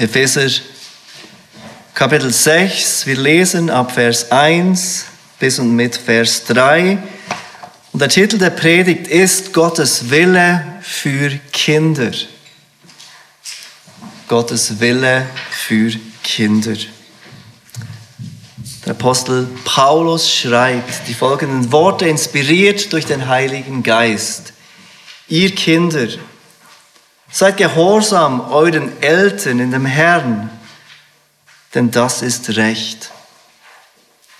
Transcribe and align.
Epheser 0.00 0.48
Kapitel 1.92 2.32
6. 2.32 3.04
Wir 3.04 3.16
lesen 3.16 3.68
ab 3.68 3.92
Vers 3.92 4.32
1 4.32 5.04
bis 5.38 5.58
und 5.58 5.76
mit 5.76 5.94
Vers 5.94 6.44
3. 6.46 6.96
Und 7.92 8.00
der 8.00 8.08
Titel 8.08 8.38
der 8.38 8.48
Predigt 8.48 9.08
ist 9.08 9.52
Gottes 9.52 10.08
Wille 10.08 10.64
für 10.80 11.38
Kinder. 11.52 12.12
Gottes 14.26 14.80
Wille 14.80 15.26
für 15.50 15.92
Kinder. 16.22 16.78
Der 18.86 18.92
Apostel 18.92 19.48
Paulus 19.66 20.32
schreibt 20.32 21.08
die 21.08 21.14
folgenden 21.14 21.70
Worte, 21.72 22.08
inspiriert 22.08 22.90
durch 22.94 23.04
den 23.04 23.28
Heiligen 23.28 23.82
Geist. 23.82 24.54
Ihr 25.28 25.54
Kinder, 25.54 26.08
seid 27.30 27.56
gehorsam 27.56 28.40
euren 28.50 29.00
Eltern 29.02 29.60
in 29.60 29.70
dem 29.70 29.86
Herrn, 29.86 30.50
denn 31.74 31.90
das 31.90 32.22
ist 32.22 32.56
Recht. 32.56 33.10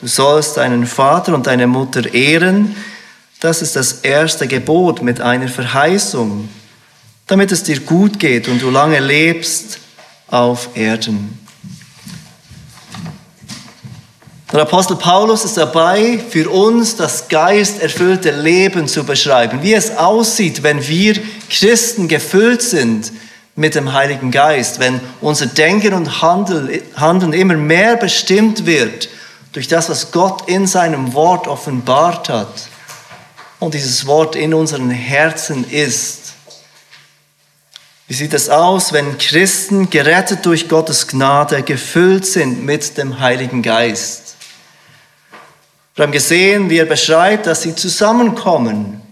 Du 0.00 0.06
sollst 0.06 0.56
deinen 0.56 0.86
Vater 0.86 1.34
und 1.34 1.46
deine 1.46 1.66
Mutter 1.66 2.12
ehren, 2.12 2.74
das 3.40 3.62
ist 3.62 3.76
das 3.76 4.00
erste 4.00 4.46
Gebot 4.46 5.02
mit 5.02 5.20
einer 5.20 5.48
Verheißung, 5.48 6.48
damit 7.26 7.52
es 7.52 7.62
dir 7.62 7.80
gut 7.80 8.18
geht 8.18 8.48
und 8.48 8.60
du 8.60 8.70
lange 8.70 9.00
lebst 9.00 9.78
auf 10.28 10.70
Erden. 10.74 11.39
Der 14.52 14.62
Apostel 14.62 14.96
Paulus 14.96 15.44
ist 15.44 15.56
dabei, 15.56 16.18
für 16.28 16.50
uns 16.50 16.96
das 16.96 17.28
geisterfüllte 17.28 18.32
Leben 18.32 18.88
zu 18.88 19.04
beschreiben, 19.04 19.62
wie 19.62 19.74
es 19.74 19.96
aussieht, 19.96 20.64
wenn 20.64 20.86
wir 20.88 21.14
Christen 21.48 22.08
gefüllt 22.08 22.60
sind 22.60 23.12
mit 23.54 23.76
dem 23.76 23.92
Heiligen 23.92 24.32
Geist, 24.32 24.80
wenn 24.80 25.00
unser 25.20 25.46
Denken 25.46 25.94
und 25.94 26.20
Handeln 26.20 27.32
immer 27.32 27.54
mehr 27.54 27.96
bestimmt 27.96 28.66
wird 28.66 29.08
durch 29.52 29.68
das, 29.68 29.88
was 29.88 30.10
Gott 30.10 30.48
in 30.48 30.66
seinem 30.66 31.14
Wort 31.14 31.46
offenbart 31.46 32.28
hat 32.28 32.68
und 33.60 33.74
dieses 33.74 34.04
Wort 34.06 34.34
in 34.34 34.52
unseren 34.52 34.90
Herzen 34.90 35.68
ist. 35.70 36.32
Wie 38.08 38.14
sieht 38.14 38.34
es 38.34 38.48
aus, 38.48 38.92
wenn 38.92 39.16
Christen 39.18 39.90
gerettet 39.90 40.44
durch 40.44 40.68
Gottes 40.68 41.06
Gnade 41.06 41.62
gefüllt 41.62 42.26
sind 42.26 42.64
mit 42.64 42.98
dem 42.98 43.20
Heiligen 43.20 43.62
Geist? 43.62 44.29
Wir 46.00 46.06
haben 46.06 46.12
gesehen, 46.12 46.70
wie 46.70 46.78
er 46.78 46.86
beschreibt, 46.86 47.46
dass 47.46 47.60
sie 47.60 47.74
zusammenkommen. 47.74 49.02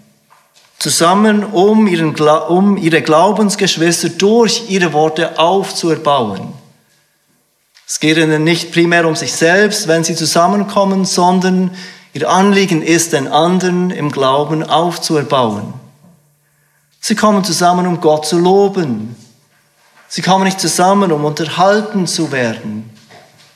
Zusammen, 0.78 1.44
um, 1.44 1.86
ihren, 1.86 2.18
um 2.18 2.78
ihre 2.78 3.02
Glaubensgeschwister 3.02 4.08
durch 4.08 4.70
ihre 4.70 4.94
Worte 4.94 5.38
aufzuerbauen. 5.38 6.54
Es 7.86 8.00
geht 8.00 8.16
ihnen 8.16 8.42
nicht 8.42 8.72
primär 8.72 9.06
um 9.06 9.16
sich 9.16 9.34
selbst, 9.34 9.86
wenn 9.86 10.02
sie 10.02 10.16
zusammenkommen, 10.16 11.04
sondern 11.04 11.72
ihr 12.14 12.26
Anliegen 12.26 12.80
ist, 12.80 13.12
den 13.12 13.28
anderen 13.28 13.90
im 13.90 14.10
Glauben 14.10 14.62
aufzuerbauen. 14.62 15.74
Sie 17.00 17.14
kommen 17.14 17.44
zusammen, 17.44 17.86
um 17.86 18.00
Gott 18.00 18.24
zu 18.24 18.38
loben. 18.38 19.14
Sie 20.08 20.22
kommen 20.22 20.44
nicht 20.44 20.58
zusammen, 20.58 21.12
um 21.12 21.26
unterhalten 21.26 22.06
zu 22.06 22.32
werden. 22.32 22.88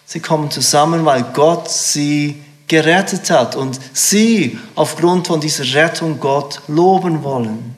Sie 0.05 0.21
kommen 0.21 0.51
zusammen, 0.51 1.07
weil 1.07 1.25
Gott 1.33 1.71
sie 1.71 2.43
gerettet 2.69 3.31
hat 3.31 3.57
und 3.57 3.79
sie 3.93 4.59
aufgrund 4.75 5.27
von 5.27 5.41
dieser 5.41 5.75
Rettung 5.75 6.21
Gott 6.21 6.61
loben 6.69 7.23
wollen. 7.23 7.77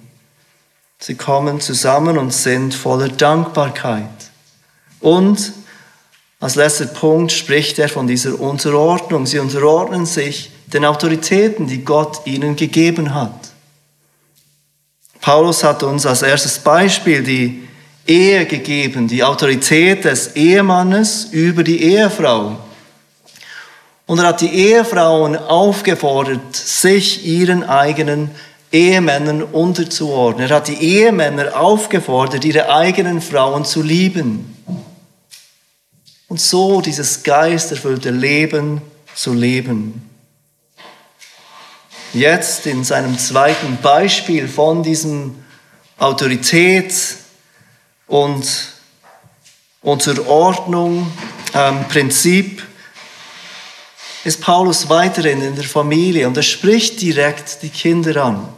Sie 0.98 1.16
kommen 1.16 1.60
zusammen 1.60 2.16
und 2.16 2.32
sind 2.32 2.74
voller 2.74 3.08
Dankbarkeit. 3.08 4.08
Und 5.00 5.52
als 6.40 6.54
letzter 6.54 6.86
Punkt 6.86 7.32
spricht 7.32 7.78
er 7.78 7.88
von 7.88 8.06
dieser 8.06 8.38
Unterordnung. 8.40 9.26
Sie 9.26 9.38
unterordnen 9.38 10.06
sich 10.06 10.50
den 10.66 10.84
Autoritäten, 10.84 11.66
die 11.66 11.84
Gott 11.84 12.26
ihnen 12.26 12.56
gegeben 12.56 13.14
hat. 13.14 13.52
Paulus 15.20 15.64
hat 15.64 15.82
uns 15.82 16.04
als 16.04 16.22
erstes 16.22 16.58
Beispiel 16.58 17.22
die 17.22 17.66
Ehe 18.06 18.44
gegeben, 18.44 19.08
die 19.08 19.24
Autorität 19.24 20.04
des 20.04 20.36
Ehemannes 20.36 21.28
über 21.32 21.62
die 21.62 21.82
Ehefrau. 21.82 22.58
Und 24.06 24.18
er 24.18 24.26
hat 24.26 24.40
die 24.42 24.52
Ehefrauen 24.52 25.36
aufgefordert, 25.36 26.54
sich 26.54 27.24
ihren 27.24 27.64
eigenen 27.64 28.30
Ehemännern 28.70 29.42
unterzuordnen. 29.42 30.50
Er 30.50 30.56
hat 30.56 30.68
die 30.68 30.82
Ehemänner 30.82 31.58
aufgefordert, 31.58 32.44
ihre 32.44 32.68
eigenen 32.74 33.22
Frauen 33.22 33.64
zu 33.64 33.82
lieben. 33.82 34.56
Und 36.28 36.40
so 36.40 36.80
dieses 36.80 37.22
geisterfüllte 37.22 38.10
Leben 38.10 38.82
zu 39.14 39.32
leben. 39.32 40.10
Jetzt 42.12 42.66
in 42.66 42.84
seinem 42.84 43.18
zweiten 43.18 43.78
Beispiel 43.80 44.48
von 44.48 44.82
diesem 44.82 45.36
Autorität 45.98 46.94
und 48.06 48.44
Unterordnung 49.82 51.10
ähm, 51.54 51.84
Prinzip 51.88 52.62
ist 54.24 54.40
Paulus 54.40 54.88
weiterhin 54.88 55.42
in 55.42 55.54
der 55.54 55.64
Familie 55.64 56.26
und 56.26 56.36
er 56.36 56.42
spricht 56.42 57.00
direkt 57.00 57.62
die 57.62 57.68
Kinder 57.68 58.24
an. 58.24 58.48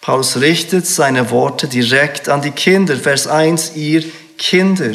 Paulus 0.00 0.40
richtet 0.40 0.86
seine 0.86 1.30
Worte 1.30 1.68
direkt 1.68 2.28
an 2.28 2.42
die 2.42 2.50
Kinder. 2.50 2.96
Vers 2.96 3.26
1, 3.26 3.76
ihr 3.76 4.04
Kinder. 4.38 4.94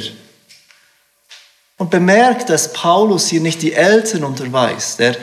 Und 1.78 1.90
bemerkt, 1.90 2.50
dass 2.50 2.74
Paulus 2.74 3.28
hier 3.28 3.42
nicht 3.42 3.62
die 3.62 3.74
Eltern 3.74 4.24
unterweist. 4.24 5.00
Er 5.00 5.16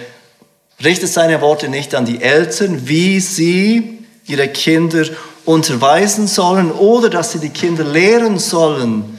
richtet 0.83 1.11
seine 1.11 1.41
Worte 1.41 1.69
nicht 1.69 1.95
an 1.95 2.07
die 2.07 2.23
Eltern, 2.23 2.87
wie 2.87 3.21
sie 3.21 4.07
ihre 4.27 4.49
Kinder 4.49 5.05
unterweisen 5.45 6.27
sollen 6.27 6.71
oder 6.71 7.11
dass 7.11 7.33
sie 7.33 7.41
die 7.41 7.51
Kinder 7.51 7.85
lehren 7.85 8.39
sollen, 8.39 9.19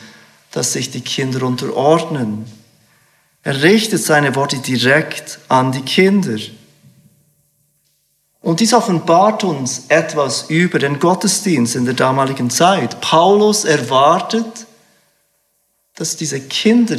dass 0.51 0.73
sich 0.73 0.89
die 0.89 1.01
Kinder 1.01 1.43
unterordnen. 1.43 2.60
Er 3.43 3.63
richtet 3.63 4.03
seine 4.03 4.35
Worte 4.35 4.57
direkt 4.57 5.39
an 5.47 5.71
die 5.71 5.81
Kinder. 5.81 6.37
Und 8.41 8.59
dies 8.59 8.73
offenbart 8.73 9.43
uns 9.43 9.83
etwas 9.87 10.49
über 10.49 10.79
den 10.79 10.99
Gottesdienst 10.99 11.75
in 11.75 11.85
der 11.85 11.93
damaligen 11.93 12.49
Zeit. 12.49 13.01
Paulus 13.01 13.65
erwartet, 13.65 14.65
dass 15.95 16.17
diese 16.17 16.39
Kinder 16.39 16.97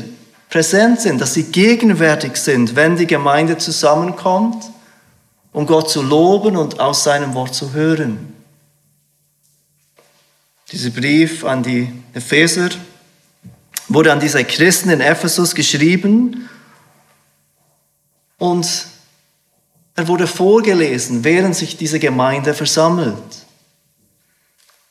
präsent 0.48 1.00
sind, 1.00 1.20
dass 1.20 1.34
sie 1.34 1.44
gegenwärtig 1.44 2.36
sind, 2.36 2.76
wenn 2.76 2.96
die 2.96 3.06
Gemeinde 3.06 3.58
zusammenkommt, 3.58 4.64
um 5.52 5.66
Gott 5.66 5.90
zu 5.90 6.02
loben 6.02 6.56
und 6.56 6.78
aus 6.78 7.04
seinem 7.04 7.34
Wort 7.34 7.54
zu 7.54 7.72
hören. 7.72 8.32
Dieser 10.70 10.90
Brief 10.90 11.44
an 11.44 11.62
die 11.62 11.92
Epheser 12.14 12.70
wurde 13.94 14.12
an 14.12 14.20
diese 14.20 14.44
Christen 14.44 14.90
in 14.90 15.00
Ephesus 15.00 15.54
geschrieben 15.54 16.48
und 18.38 18.86
er 19.94 20.08
wurde 20.08 20.26
vorgelesen, 20.26 21.24
während 21.24 21.54
sich 21.54 21.76
diese 21.76 21.98
Gemeinde 21.98 22.54
versammelt. 22.54 23.22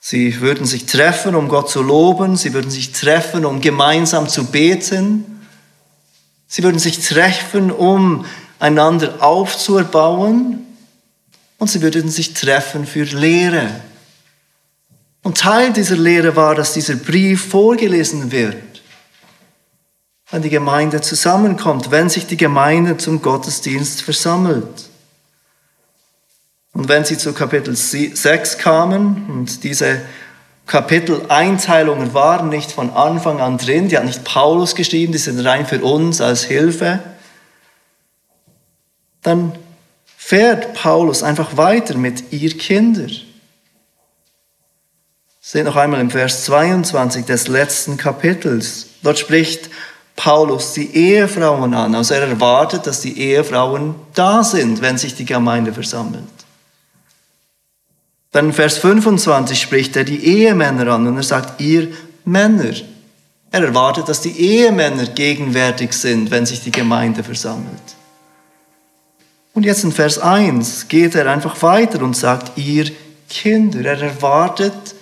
Sie 0.00 0.40
würden 0.40 0.66
sich 0.66 0.86
treffen, 0.86 1.34
um 1.34 1.48
Gott 1.48 1.70
zu 1.70 1.82
loben, 1.82 2.36
sie 2.36 2.52
würden 2.52 2.70
sich 2.70 2.92
treffen, 2.92 3.44
um 3.44 3.60
gemeinsam 3.60 4.28
zu 4.28 4.46
beten, 4.46 5.46
sie 6.46 6.62
würden 6.62 6.78
sich 6.78 7.00
treffen, 7.00 7.70
um 7.70 8.24
einander 8.58 9.22
aufzuerbauen 9.22 10.66
und 11.58 11.68
sie 11.68 11.82
würden 11.82 12.10
sich 12.10 12.34
treffen 12.34 12.86
für 12.86 13.04
Lehre. 13.04 13.68
Und 15.22 15.38
Teil 15.38 15.72
dieser 15.72 15.96
Lehre 15.96 16.34
war, 16.34 16.54
dass 16.54 16.72
dieser 16.72 16.96
Brief 16.96 17.48
vorgelesen 17.50 18.32
wird 18.32 18.71
wenn 20.32 20.42
die 20.42 20.50
Gemeinde 20.50 21.02
zusammenkommt, 21.02 21.90
wenn 21.90 22.08
sich 22.08 22.26
die 22.26 22.38
Gemeinde 22.38 22.96
zum 22.96 23.20
Gottesdienst 23.20 24.00
versammelt. 24.00 24.88
Und 26.72 26.88
wenn 26.88 27.04
sie 27.04 27.18
zu 27.18 27.34
Kapitel 27.34 27.76
6 27.76 28.56
kamen 28.56 29.26
und 29.28 29.62
diese 29.62 30.00
Kapiteleinteilungen 30.66 32.14
waren 32.14 32.48
nicht 32.48 32.72
von 32.72 32.90
Anfang 32.90 33.42
an 33.42 33.58
drin, 33.58 33.88
die 33.88 33.98
hat 33.98 34.06
nicht 34.06 34.24
Paulus 34.24 34.74
geschrieben, 34.74 35.12
die 35.12 35.18
sind 35.18 35.38
rein 35.40 35.66
für 35.66 35.82
uns 35.82 36.22
als 36.22 36.44
Hilfe, 36.44 37.00
dann 39.20 39.52
fährt 40.16 40.72
Paulus 40.72 41.22
einfach 41.22 41.58
weiter 41.58 41.98
mit 41.98 42.32
ihr 42.32 42.56
Kinder. 42.56 43.12
Seht 45.42 45.66
noch 45.66 45.76
einmal 45.76 46.00
im 46.00 46.10
Vers 46.10 46.44
22 46.46 47.26
des 47.26 47.48
letzten 47.48 47.98
Kapitels. 47.98 48.86
Dort 49.02 49.18
spricht 49.18 49.68
Paulus 50.22 50.74
die 50.74 50.94
Ehefrauen 50.94 51.74
an. 51.74 51.96
Also 51.96 52.14
er 52.14 52.28
erwartet, 52.28 52.86
dass 52.86 53.00
die 53.00 53.18
Ehefrauen 53.18 53.96
da 54.14 54.44
sind, 54.44 54.80
wenn 54.80 54.96
sich 54.96 55.16
die 55.16 55.24
Gemeinde 55.24 55.72
versammelt. 55.72 56.22
Dann 58.30 58.46
in 58.46 58.52
Vers 58.52 58.78
25 58.78 59.60
spricht 59.60 59.96
er 59.96 60.04
die 60.04 60.24
Ehemänner 60.24 60.92
an 60.92 61.08
und 61.08 61.16
er 61.16 61.24
sagt, 61.24 61.60
ihr 61.60 61.88
Männer. 62.24 62.72
Er 63.50 63.64
erwartet, 63.64 64.08
dass 64.08 64.20
die 64.20 64.38
Ehemänner 64.38 65.06
gegenwärtig 65.06 65.92
sind, 65.92 66.30
wenn 66.30 66.46
sich 66.46 66.60
die 66.60 66.70
Gemeinde 66.70 67.24
versammelt. 67.24 67.82
Und 69.54 69.64
jetzt 69.64 69.82
in 69.82 69.90
Vers 69.90 70.20
1 70.20 70.86
geht 70.86 71.16
er 71.16 71.26
einfach 71.26 71.60
weiter 71.62 72.00
und 72.00 72.16
sagt, 72.16 72.56
ihr 72.56 72.92
Kinder. 73.28 73.84
Er 73.84 74.00
erwartet, 74.00 74.94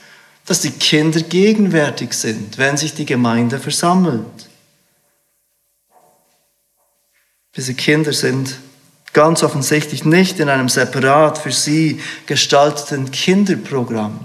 dass 0.47 0.63
die 0.63 0.71
Kinder 0.71 1.21
gegenwärtig 1.21 2.15
sind, 2.15 2.57
wenn 2.57 2.79
sich 2.79 2.95
die 2.95 3.05
Gemeinde 3.05 3.59
versammelt. 3.59 4.50
Diese 7.57 7.75
Kinder 7.75 8.13
sind 8.13 8.57
ganz 9.13 9.43
offensichtlich 9.43 10.05
nicht 10.05 10.39
in 10.39 10.49
einem 10.49 10.69
separat 10.69 11.39
für 11.39 11.53
sie 11.53 12.01
gestalteten 12.27 13.11
Kinderprogramm. 13.11 14.21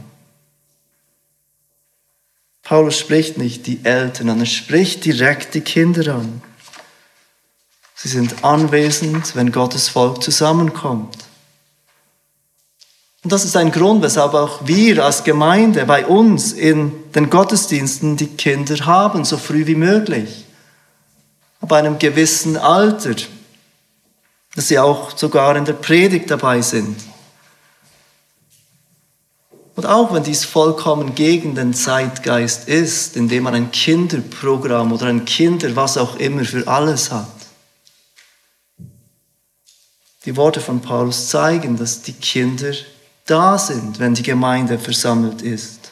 Paulus 2.62 2.98
spricht 2.98 3.38
nicht 3.38 3.68
die 3.68 3.84
Eltern 3.84 4.30
an, 4.30 4.40
er 4.40 4.46
spricht 4.46 5.06
direkt 5.06 5.54
die 5.54 5.62
Kinder 5.62 6.16
an. 6.16 6.42
Sie 7.96 8.10
sind 8.10 8.44
anwesend, 8.44 9.36
wenn 9.36 9.52
Gottes 9.52 9.88
Volk 9.88 10.22
zusammenkommt. 10.22 11.18
Und 13.24 13.32
das 13.32 13.44
ist 13.44 13.56
ein 13.56 13.72
Grund, 13.72 14.04
weshalb 14.04 14.36
auch 14.36 14.68
wir 14.68 15.04
als 15.04 15.24
Gemeinde 15.24 15.86
bei 15.86 16.06
uns 16.06 16.54
in 16.54 16.92
den 17.16 17.32
Gottesdiensten 17.32 18.18
die 18.18 18.28
Kinder 18.28 18.86
haben, 18.86 19.26
so 19.26 19.38
früh 19.38 19.66
wie 19.66 19.76
möglich. 19.76 20.45
Ab 21.66 21.72
einem 21.72 21.98
gewissen 21.98 22.58
Alter, 22.58 23.16
dass 24.54 24.68
sie 24.68 24.78
auch 24.78 25.18
sogar 25.18 25.56
in 25.56 25.66
der 25.66 25.74
Predigt 25.74 26.30
dabei 26.30 26.62
sind. 26.62 26.96
Und 29.76 29.88
auch 29.88 30.14
wenn 30.14 30.22
dies 30.22 30.46
vollkommen 30.46 31.16
gegen 31.16 31.56
den 31.56 31.74
Zeitgeist 31.74 32.68
ist, 32.68 33.16
indem 33.16 33.46
man 33.46 33.56
ein 33.56 33.72
Kinderprogramm 33.72 34.94
oder 34.94 35.08
ein 35.08 35.26
Kinder, 35.26 35.76
was 35.76 35.98
auch 35.98 36.18
immer, 36.18 36.46
für 36.46 36.68
alles 36.68 37.12
hat. 37.12 37.26
Die 40.26 40.38
Worte 40.38 40.62
von 40.62 40.82
Paulus 40.82 41.30
zeigen, 41.30 41.78
dass 41.78 42.04
die 42.04 42.14
Kinder 42.14 42.74
da 43.26 43.58
sind, 43.58 43.98
wenn 43.98 44.14
die 44.14 44.22
Gemeinde 44.22 44.78
versammelt 44.78 45.42
ist. 45.42 45.90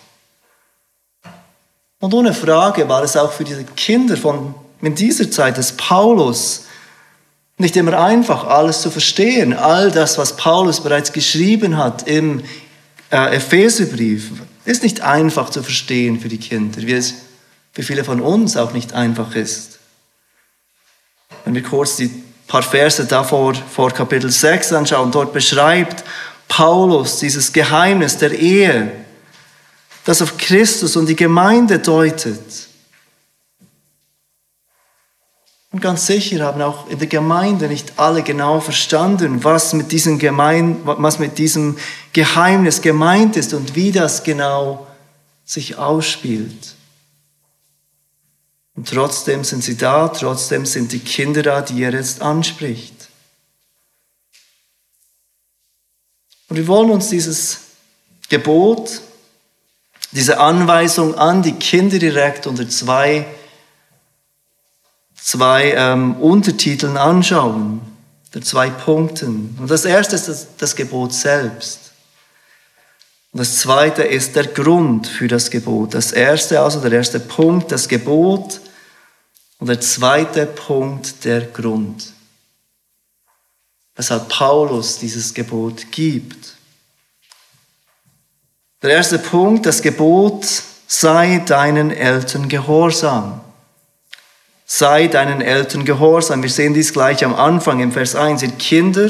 Und 2.00 2.14
ohne 2.14 2.32
Frage 2.32 2.88
war 2.88 3.02
es 3.02 3.18
auch 3.18 3.32
für 3.32 3.44
diese 3.44 3.64
Kinder 3.64 4.16
von 4.16 4.54
in 4.84 4.96
dieser 4.96 5.32
Zeit 5.32 5.58
des 5.58 5.74
Paulus 5.74 6.66
nicht 7.58 7.76
immer 7.78 8.00
einfach, 8.00 8.46
alles 8.46 8.82
zu 8.82 8.92
verstehen. 8.92 9.54
All 9.54 9.92
das, 9.92 10.18
was 10.18 10.36
Paulus 10.36 10.82
bereits 10.82 11.14
geschrieben 11.14 11.78
hat 11.78 12.08
im 12.08 12.44
äh, 13.12 13.36
Epheserbrief 13.36 14.32
ist 14.66 14.84
nicht 14.84 15.02
einfach 15.02 15.50
zu 15.50 15.62
verstehen 15.62 16.20
für 16.20 16.30
die 16.30 16.38
Kinder, 16.38 16.82
wie 16.82 16.94
es 16.94 17.14
für 17.72 17.84
viele 17.84 18.04
von 18.04 18.22
uns 18.22 18.58
auch 18.58 18.74
nicht 18.74 18.94
einfach 18.94 19.36
ist. 19.36 19.80
Wenn 21.46 21.56
wir 21.56 21.64
kurz 21.64 21.98
die 21.98 22.10
paar 22.48 22.64
Verse 22.64 23.06
davor, 23.06 23.54
vor 23.56 23.92
Kapitel 23.92 24.30
6 24.30 24.74
anschauen, 24.74 25.12
dort 25.12 25.34
beschreibt 25.34 26.04
Paulus 26.48 27.20
dieses 27.20 27.52
Geheimnis 27.52 28.18
der 28.18 28.32
Ehe, 28.32 28.92
das 30.06 30.22
auf 30.22 30.38
Christus 30.38 30.96
und 30.96 31.08
die 31.08 31.16
Gemeinde 31.16 31.80
deutet. 31.80 32.68
Und 35.74 35.82
ganz 35.82 36.06
sicher 36.06 36.46
haben 36.46 36.62
auch 36.62 36.88
in 36.88 37.00
der 37.00 37.08
Gemeinde 37.08 37.68
nicht 37.68 37.98
alle 37.98 38.22
genau 38.22 38.60
verstanden, 38.60 39.44
was 39.44 39.74
mit 39.74 39.92
diesem, 39.92 40.20
Gemein, 40.20 40.80
was 40.84 41.18
mit 41.18 41.40
diesem 41.40 41.78
Geheimnis 42.14 42.84
gemeint 42.84 43.36
ist 43.38 43.56
und 43.56 43.76
wie 43.76 43.92
das 43.92 44.24
genau 44.24 44.86
sich 45.44 45.76
ausspielt. 45.76 46.76
Und 48.76 48.88
trotzdem 48.88 49.44
sind 49.44 49.64
sie 49.64 49.76
da, 49.76 50.10
trotzdem 50.10 50.68
sind 50.68 50.92
die 50.92 51.00
Kinder 51.00 51.42
da, 51.42 51.62
die 51.62 51.82
er 51.82 51.92
jetzt 51.94 52.22
anspricht. 52.22 53.10
Und 56.50 56.58
wir 56.58 56.68
wollen 56.68 56.92
uns 56.92 57.10
dieses 57.10 57.62
Gebot, 58.30 59.02
diese 60.12 60.40
Anweisung 60.40 61.16
an 61.16 61.42
die 61.42 61.54
Kinder 61.54 61.98
direkt 61.98 62.46
unter 62.46 62.70
zwei 62.70 63.26
zwei 65.24 65.72
ähm, 65.72 66.16
Untertiteln 66.18 66.98
anschauen, 66.98 67.82
der 68.34 68.42
zwei 68.42 68.70
Punkten. 68.70 69.58
Und 69.60 69.72
das 69.72 69.86
erste 69.86 70.16
ist 70.16 70.28
das, 70.28 70.48
das 70.58 70.76
Gebot 70.76 71.14
selbst. 71.14 71.92
Und 73.32 73.40
das 73.40 73.60
zweite 73.60 74.04
ist 74.04 74.36
der 74.36 74.48
Grund 74.48 75.08
für 75.08 75.28
das 75.28 75.50
Gebot. 75.50 75.94
Das 75.94 76.12
erste, 76.12 76.60
also 76.60 76.82
der 76.82 76.92
erste 76.92 77.20
Punkt, 77.20 77.72
das 77.72 77.88
Gebot. 77.88 78.60
Und 79.60 79.68
der 79.68 79.80
zweite 79.80 80.46
Punkt, 80.46 81.24
der 81.24 81.42
Grund. 81.42 82.12
Weshalb 83.96 84.28
Paulus 84.28 85.00
dieses 85.00 85.34
Gebot 85.34 85.90
gibt. 85.92 86.58
Der 88.82 88.92
erste 88.92 89.18
Punkt, 89.18 89.66
das 89.66 89.82
Gebot, 89.82 90.46
sei 90.86 91.42
deinen 91.46 91.92
Eltern 91.92 92.50
gehorsam 92.50 93.43
sei 94.78 95.08
deinen 95.08 95.40
Eltern 95.40 95.86
gehorsam. 95.86 96.42
Wir 96.42 96.50
sehen 96.50 96.74
dies 96.74 96.94
gleich 96.94 97.24
am 97.24 97.36
Anfang 97.36 97.80
im 97.80 97.92
Vers 97.92 98.16
1. 98.16 98.42
Ihr 98.42 98.52
Kinder, 98.54 99.08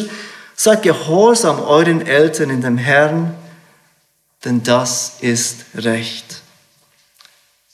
seid 0.57 0.83
gehorsam 0.83 1.61
euren 1.61 2.05
Eltern 2.05 2.49
in 2.49 2.59
dem 2.59 2.77
Herrn, 2.77 3.33
denn 4.43 4.61
das 4.61 5.19
ist 5.21 5.63
Recht. 5.73 6.41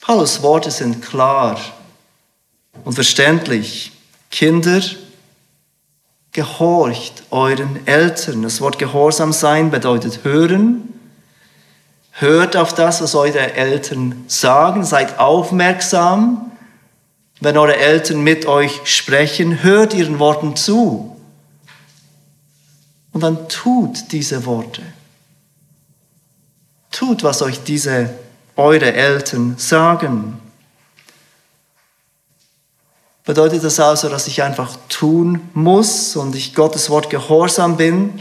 Paulus 0.00 0.40
Worte 0.40 0.70
sind 0.70 1.04
klar 1.04 1.60
und 2.84 2.92
verständlich. 2.92 3.90
Kinder, 4.30 4.80
gehorcht 6.30 7.24
euren 7.30 7.84
Eltern. 7.88 8.42
Das 8.42 8.60
Wort 8.60 8.78
Gehorsam 8.78 9.32
sein 9.32 9.72
bedeutet 9.72 10.20
hören. 10.22 10.94
Hört 12.12 12.56
auf 12.56 12.72
das, 12.72 13.02
was 13.02 13.16
eure 13.16 13.52
Eltern 13.54 14.24
sagen. 14.28 14.84
Seid 14.84 15.18
aufmerksam 15.18 16.49
wenn 17.40 17.56
eure 17.56 17.76
Eltern 17.76 18.20
mit 18.20 18.46
euch 18.46 18.80
sprechen, 18.84 19.62
hört 19.62 19.94
ihren 19.94 20.18
Worten 20.18 20.56
zu. 20.56 21.16
Und 23.12 23.22
dann 23.22 23.48
tut 23.48 24.12
diese 24.12 24.44
Worte. 24.44 24.82
Tut, 26.90 27.22
was 27.22 27.42
euch 27.42 27.62
diese 27.64 28.10
eure 28.56 28.92
Eltern 28.92 29.54
sagen. 29.56 30.38
Bedeutet 33.24 33.64
das 33.64 33.80
also, 33.80 34.08
dass 34.08 34.26
ich 34.26 34.42
einfach 34.42 34.76
tun 34.88 35.40
muss 35.54 36.16
und 36.16 36.34
ich 36.34 36.54
Gottes 36.54 36.90
Wort 36.90 37.10
gehorsam 37.10 37.76
bin, 37.76 38.20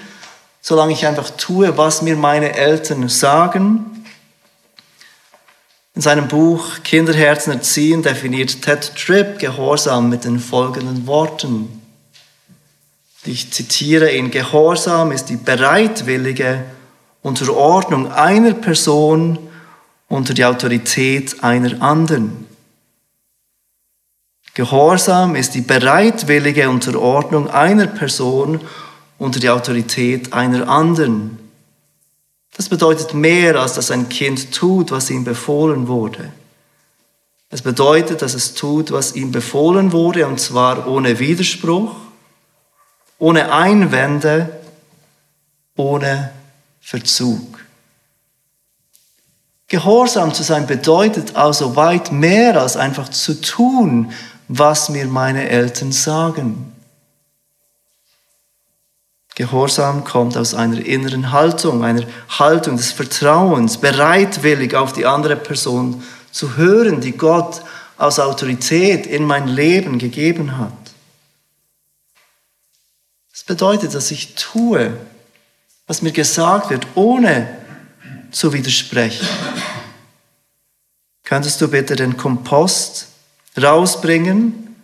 solange 0.61 0.93
ich 0.93 1.05
einfach 1.05 1.29
tue, 1.31 1.77
was 1.77 2.01
mir 2.01 2.15
meine 2.15 2.55
Eltern 2.55 3.09
sagen? 3.09 3.98
In 5.99 6.03
seinem 6.03 6.29
Buch 6.29 6.81
Kinderherzen 6.85 7.51
erziehen 7.51 8.01
definiert 8.01 8.61
Ted 8.61 8.95
Tripp 8.95 9.37
Gehorsam 9.37 10.07
mit 10.07 10.23
den 10.23 10.39
folgenden 10.39 11.05
Worten. 11.07 11.81
Ich 13.25 13.51
zitiere 13.51 14.09
ihn, 14.09 14.31
Gehorsam 14.31 15.11
ist 15.11 15.25
die 15.25 15.35
bereitwillige 15.35 16.63
Unterordnung 17.21 18.09
einer 18.13 18.53
Person 18.53 19.39
unter 20.07 20.33
die 20.33 20.45
Autorität 20.45 21.43
einer 21.43 21.81
anderen. 21.81 22.47
Gehorsam 24.53 25.35
ist 25.35 25.53
die 25.53 25.59
bereitwillige 25.59 26.69
Unterordnung 26.69 27.49
einer 27.49 27.87
Person 27.87 28.61
unter 29.17 29.41
die 29.41 29.49
Autorität 29.49 30.31
einer 30.31 30.69
anderen. 30.69 31.48
Das 32.55 32.69
bedeutet 32.69 33.13
mehr, 33.13 33.55
als 33.55 33.73
dass 33.73 33.91
ein 33.91 34.09
Kind 34.09 34.53
tut, 34.53 34.91
was 34.91 35.09
ihm 35.09 35.23
befohlen 35.23 35.87
wurde. 35.87 36.31
Es 37.49 37.61
bedeutet, 37.61 38.21
dass 38.21 38.33
es 38.33 38.53
tut, 38.53 38.91
was 38.91 39.15
ihm 39.15 39.31
befohlen 39.31 39.91
wurde, 39.91 40.27
und 40.27 40.39
zwar 40.39 40.87
ohne 40.87 41.17
Widerspruch, 41.19 41.95
ohne 43.17 43.51
Einwände, 43.51 44.59
ohne 45.75 46.31
Verzug. 46.79 47.59
Gehorsam 49.67 50.33
zu 50.33 50.43
sein 50.43 50.65
bedeutet 50.65 51.35
also 51.35 51.75
weit 51.75 52.11
mehr 52.11 52.59
als 52.59 52.75
einfach 52.75 53.09
zu 53.09 53.39
tun, 53.39 54.11
was 54.47 54.89
mir 54.89 55.05
meine 55.05 55.47
Eltern 55.47 55.91
sagen. 55.91 56.73
Gehorsam 59.39 60.03
kommt 60.03 60.35
aus 60.35 60.53
einer 60.53 60.85
inneren 60.85 61.31
Haltung, 61.31 61.81
einer 61.85 62.05
Haltung 62.27 62.75
des 62.75 62.91
Vertrauens, 62.91 63.77
bereitwillig 63.77 64.75
auf 64.75 64.91
die 64.91 65.05
andere 65.05 65.37
Person 65.37 66.03
zu 66.29 66.57
hören, 66.57 66.99
die 66.99 67.13
Gott 67.13 67.61
aus 67.97 68.19
Autorität 68.19 69.07
in 69.07 69.23
mein 69.23 69.47
Leben 69.47 69.97
gegeben 69.97 70.57
hat. 70.57 70.73
Das 73.31 73.45
bedeutet, 73.45 73.95
dass 73.95 74.11
ich 74.11 74.35
tue, 74.35 74.97
was 75.87 76.01
mir 76.01 76.11
gesagt 76.11 76.69
wird, 76.69 76.85
ohne 76.95 77.47
zu 78.31 78.51
widersprechen. 78.51 79.25
könntest 81.23 81.61
du 81.61 81.69
bitte 81.69 81.95
den 81.95 82.17
Kompost 82.17 83.07
rausbringen? 83.57 84.75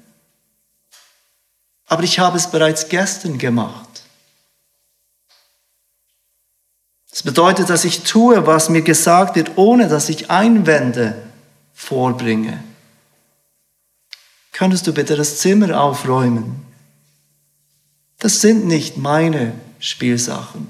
Aber 1.88 2.04
ich 2.04 2.20
habe 2.20 2.38
es 2.38 2.50
bereits 2.50 2.88
gestern 2.88 3.38
gemacht. 3.38 3.85
Das 7.16 7.24
bedeutet, 7.24 7.70
dass 7.70 7.86
ich 7.86 8.04
tue, 8.04 8.46
was 8.46 8.68
mir 8.68 8.82
gesagt 8.82 9.38
wird, 9.38 9.52
ohne 9.56 9.88
dass 9.88 10.10
ich 10.10 10.30
Einwände 10.30 11.16
vorbringe. 11.74 12.62
Könntest 14.52 14.86
du 14.86 14.94
bitte 14.94 15.16
das 15.16 15.38
Zimmer 15.38 15.80
aufräumen? 15.80 16.66
Das 18.20 18.42
sind 18.42 18.66
nicht 18.66 18.98
meine 18.98 19.54
Spielsachen. 19.80 20.68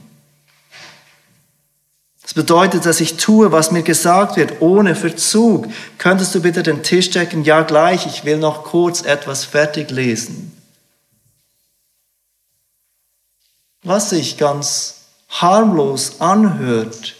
Das 2.21 2.35
bedeutet, 2.35 2.85
dass 2.85 3.01
ich 3.01 3.17
tue, 3.17 3.51
was 3.51 3.71
mir 3.71 3.81
gesagt 3.81 4.37
wird, 4.37 4.61
ohne 4.61 4.93
Verzug. 4.93 5.67
Könntest 5.97 6.35
du 6.35 6.43
bitte 6.43 6.61
den 6.61 6.83
Tisch 6.83 7.09
decken? 7.09 7.43
Ja, 7.43 7.63
gleich. 7.63 8.05
Ich 8.05 8.23
will 8.23 8.37
noch 8.37 8.65
kurz 8.65 9.01
etwas 9.01 9.45
fertig 9.45 9.89
lesen. 9.89 10.55
Was 13.81 14.11
sich 14.11 14.37
ganz 14.37 14.94
harmlos 15.41 16.21
anhört 16.21 17.15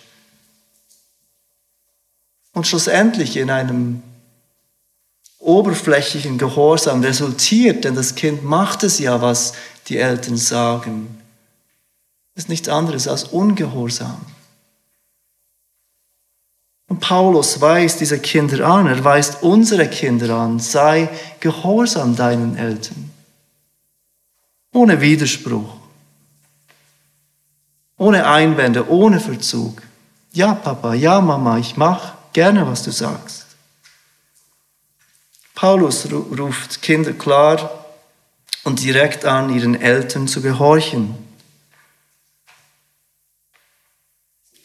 und 2.54 2.66
schlussendlich 2.66 3.38
in 3.38 3.50
einem 3.50 4.02
oberflächlichen 5.40 6.38
Gehorsam 6.38 7.02
resultiert, 7.04 7.84
denn 7.84 7.96
das 7.96 8.16
Kind 8.16 8.44
macht 8.44 8.84
es 8.84 9.00
ja, 9.00 9.22
was 9.22 9.54
die 9.88 9.98
Eltern 9.98 10.38
sagen, 10.38 11.22
ist 12.34 12.50
nichts 12.50 12.68
anderes 12.68 13.08
als 13.08 13.26
Ungehorsam. 13.26 14.26
Und 16.88 17.00
Paulus 17.00 17.62
weist 17.62 18.00
diese 18.00 18.20
Kinder 18.20 18.66
an, 18.66 18.88
er 18.88 19.04
weist 19.04 19.44
unsere 19.44 19.88
Kinder 19.88 20.36
an, 20.36 20.60
sei 20.60 21.10
gehorsam 21.40 22.16
deinen 22.16 22.58
Eltern. 22.58 23.12
Ohne 24.74 25.02
Widerspruch, 25.02 25.75
ohne 27.98 28.28
Einwände, 28.28 28.90
ohne 28.90 29.20
Verzug. 29.20 29.82
Ja, 30.32 30.54
Papa, 30.54 30.94
ja, 30.94 31.22
Mama, 31.22 31.58
ich 31.58 31.78
mache 31.78 32.14
gerne, 32.34 32.68
was 32.68 32.84
du 32.84 32.92
sagst. 32.92 33.46
Paulus 35.54 36.08
ruft 36.12 36.82
Kinder 36.82 37.14
klar 37.14 37.86
und 38.66 38.84
direkt 38.84 39.24
an, 39.24 39.56
ihren 39.56 39.80
Eltern 39.80 40.28
zu 40.28 40.42
gehorchen. 40.42 41.16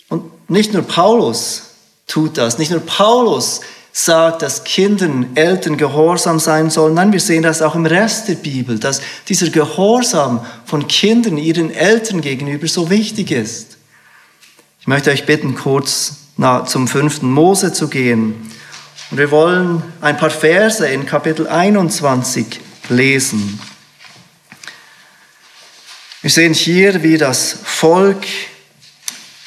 Und 0.08 0.50
nicht 0.50 0.72
nur 0.72 0.82
Paulus 0.82 1.70
tut 2.08 2.36
das. 2.36 2.58
Nicht 2.58 2.72
nur 2.72 2.80
Paulus 2.80 3.60
sagt, 3.92 4.42
dass 4.42 4.64
Kindern, 4.64 5.34
Eltern 5.34 5.76
gehorsam 5.76 6.38
sein 6.38 6.70
sollen. 6.70 6.94
Nein, 6.94 7.12
wir 7.12 7.20
sehen 7.20 7.42
das 7.42 7.60
auch 7.62 7.74
im 7.74 7.86
Rest 7.86 8.28
der 8.28 8.34
Bibel, 8.34 8.78
dass 8.78 9.00
dieser 9.28 9.50
Gehorsam 9.50 10.44
von 10.64 10.86
Kindern 10.86 11.36
ihren 11.36 11.70
Eltern 11.72 12.20
gegenüber 12.20 12.68
so 12.68 12.90
wichtig 12.90 13.30
ist. 13.30 13.78
Ich 14.80 14.86
möchte 14.86 15.10
euch 15.10 15.26
bitten, 15.26 15.54
kurz 15.54 16.16
zum 16.66 16.88
fünften 16.88 17.30
Mose 17.30 17.72
zu 17.72 17.88
gehen. 17.88 18.50
Und 19.10 19.18
wir 19.18 19.30
wollen 19.30 19.82
ein 20.00 20.16
paar 20.16 20.30
Verse 20.30 20.86
in 20.86 21.04
Kapitel 21.04 21.46
21 21.48 22.60
lesen. 22.88 23.60
Wir 26.22 26.30
sehen 26.30 26.54
hier, 26.54 27.02
wie 27.02 27.18
das 27.18 27.56
Volk 27.64 28.24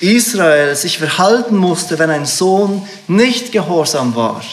Israel 0.03 0.75
sich 0.75 0.97
verhalten 0.97 1.55
musste, 1.55 1.97
wenn 1.97 2.09
ein 2.09 2.25
Sohn 2.25 2.85
nicht 3.07 3.53
gehorsam 3.53 4.15
war. 4.15 4.43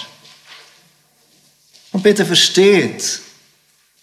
Und 1.93 2.05
bitte 2.05 2.25
versteht, 2.25 3.21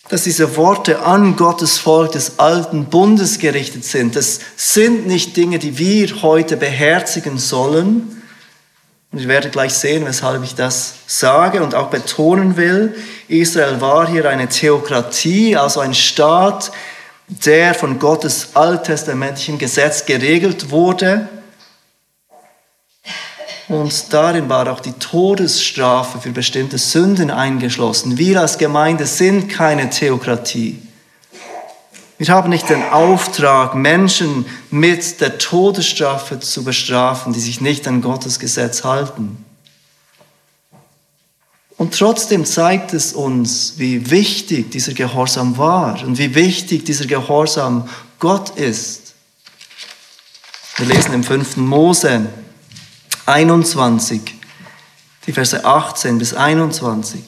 dass 0.10 0.24
diese 0.24 0.58
Worte 0.58 1.00
an 1.00 1.38
Gottes 1.38 1.78
Volk 1.78 2.12
des 2.12 2.38
alten 2.38 2.86
Bundes 2.86 3.40
gerichtet 3.40 3.86
sind. 3.86 4.16
Das 4.16 4.40
sind 4.58 5.08
nicht 5.08 5.38
Dinge, 5.38 5.58
die 5.58 5.78
wir 5.78 6.22
heute 6.22 6.58
beherzigen 6.58 7.38
sollen. 7.38 8.22
Und 9.12 9.20
ich 9.20 9.28
werde 9.30 9.50
gleich 9.50 9.74
sehen, 9.74 10.06
weshalb 10.06 10.44
ich 10.44 10.56
das 10.56 10.96
sage 11.08 11.64
und 11.64 11.76
auch 11.76 11.90
betonen 11.90 12.58
will. 12.58 12.96
Israel 13.30 13.80
war 13.80 14.10
hier 14.10 14.30
eine 14.30 14.50
Theokratie, 14.50 15.56
also 15.56 15.80
ein 15.80 15.94
Staat, 15.94 16.72
der 17.28 17.74
von 17.74 18.00
Gottes 18.00 18.50
alttestamentlichem 18.54 19.58
Gesetz 19.58 20.06
geregelt 20.06 20.72
wurde. 20.72 21.30
Und 23.68 24.14
darin 24.14 24.48
war 24.48 24.72
auch 24.72 24.80
die 24.80 24.94
Todesstrafe 24.94 26.22
für 26.22 26.32
bestimmte 26.32 26.78
Sünden 26.78 27.30
eingeschlossen. 27.30 28.18
Wir 28.18 28.40
als 28.40 28.58
Gemeinde 28.58 29.06
sind 29.06 29.50
keine 29.50 29.90
Theokratie. 29.90 30.82
Wir 32.18 32.30
haben 32.30 32.50
nicht 32.50 32.70
den 32.70 32.82
Auftrag, 32.82 33.76
Menschen 33.76 34.46
mit 34.72 35.20
der 35.22 35.38
Todesstrafe 35.38 36.40
zu 36.40 36.64
bestrafen, 36.64 37.34
die 37.34 37.40
sich 37.40 37.62
nicht 37.62 37.88
an 37.88 38.02
Gottes 38.02 38.40
Gesetz 38.40 38.84
halten. 38.86 39.44
Und 41.76 41.94
trotzdem 41.94 42.44
zeigt 42.46 42.94
es 42.94 43.14
uns, 43.14 43.74
wie 43.78 44.10
wichtig 44.10 44.72
dieser 44.72 44.94
Gehorsam 44.94 45.58
war 45.58 46.02
und 46.04 46.18
wie 46.18 46.34
wichtig 46.34 46.86
dieser 46.86 47.06
Gehorsam 47.06 47.88
Gott 48.18 48.50
ist. 48.58 49.14
Wir 50.78 50.88
lesen 50.88 51.14
im 51.14 51.24
fünften 51.24 51.68
Mose 51.68 52.30
21, 53.28 54.22
die 55.26 55.34
Verse 55.34 55.64
18 55.64 56.18
bis 56.18 56.34
21. 56.34 57.22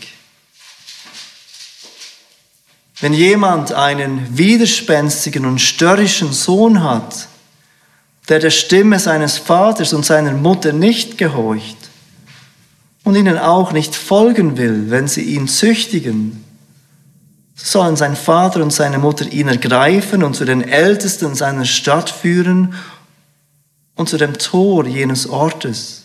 Wenn 3.02 3.14
jemand 3.14 3.74
einen 3.74 4.38
widerspenstigen 4.38 5.46
und 5.46 5.60
störrischen 5.60 6.32
Sohn 6.34 6.84
hat, 6.84 7.28
der 8.30 8.40
der 8.40 8.50
Stimme 8.50 9.00
seines 9.00 9.38
Vaters 9.38 9.94
und 9.94 10.06
seiner 10.06 10.34
Mutter 10.34 10.72
nicht 10.72 11.18
gehorcht 11.18 11.78
und 13.04 13.16
ihnen 13.16 13.38
auch 13.38 13.72
nicht 13.72 13.96
folgen 13.96 14.58
will, 14.58 14.90
wenn 14.90 15.08
sie 15.08 15.24
ihn 15.24 15.48
züchtigen, 15.48 16.46
so 17.56 17.80
sollen 17.80 17.98
sein 17.98 18.16
Vater 18.16 18.62
und 18.62 18.72
seine 18.72 19.00
Mutter 19.00 19.30
ihn 19.30 19.50
ergreifen 19.50 20.24
und 20.24 20.34
zu 20.34 20.46
den 20.46 20.62
Ältesten 20.62 21.36
seiner 21.36 21.66
Stadt 21.66 22.10
führen 22.10 22.74
und 24.00 24.08
zu 24.08 24.16
dem 24.16 24.38
Tor 24.38 24.88
jenes 24.88 25.28
Ortes. 25.28 26.04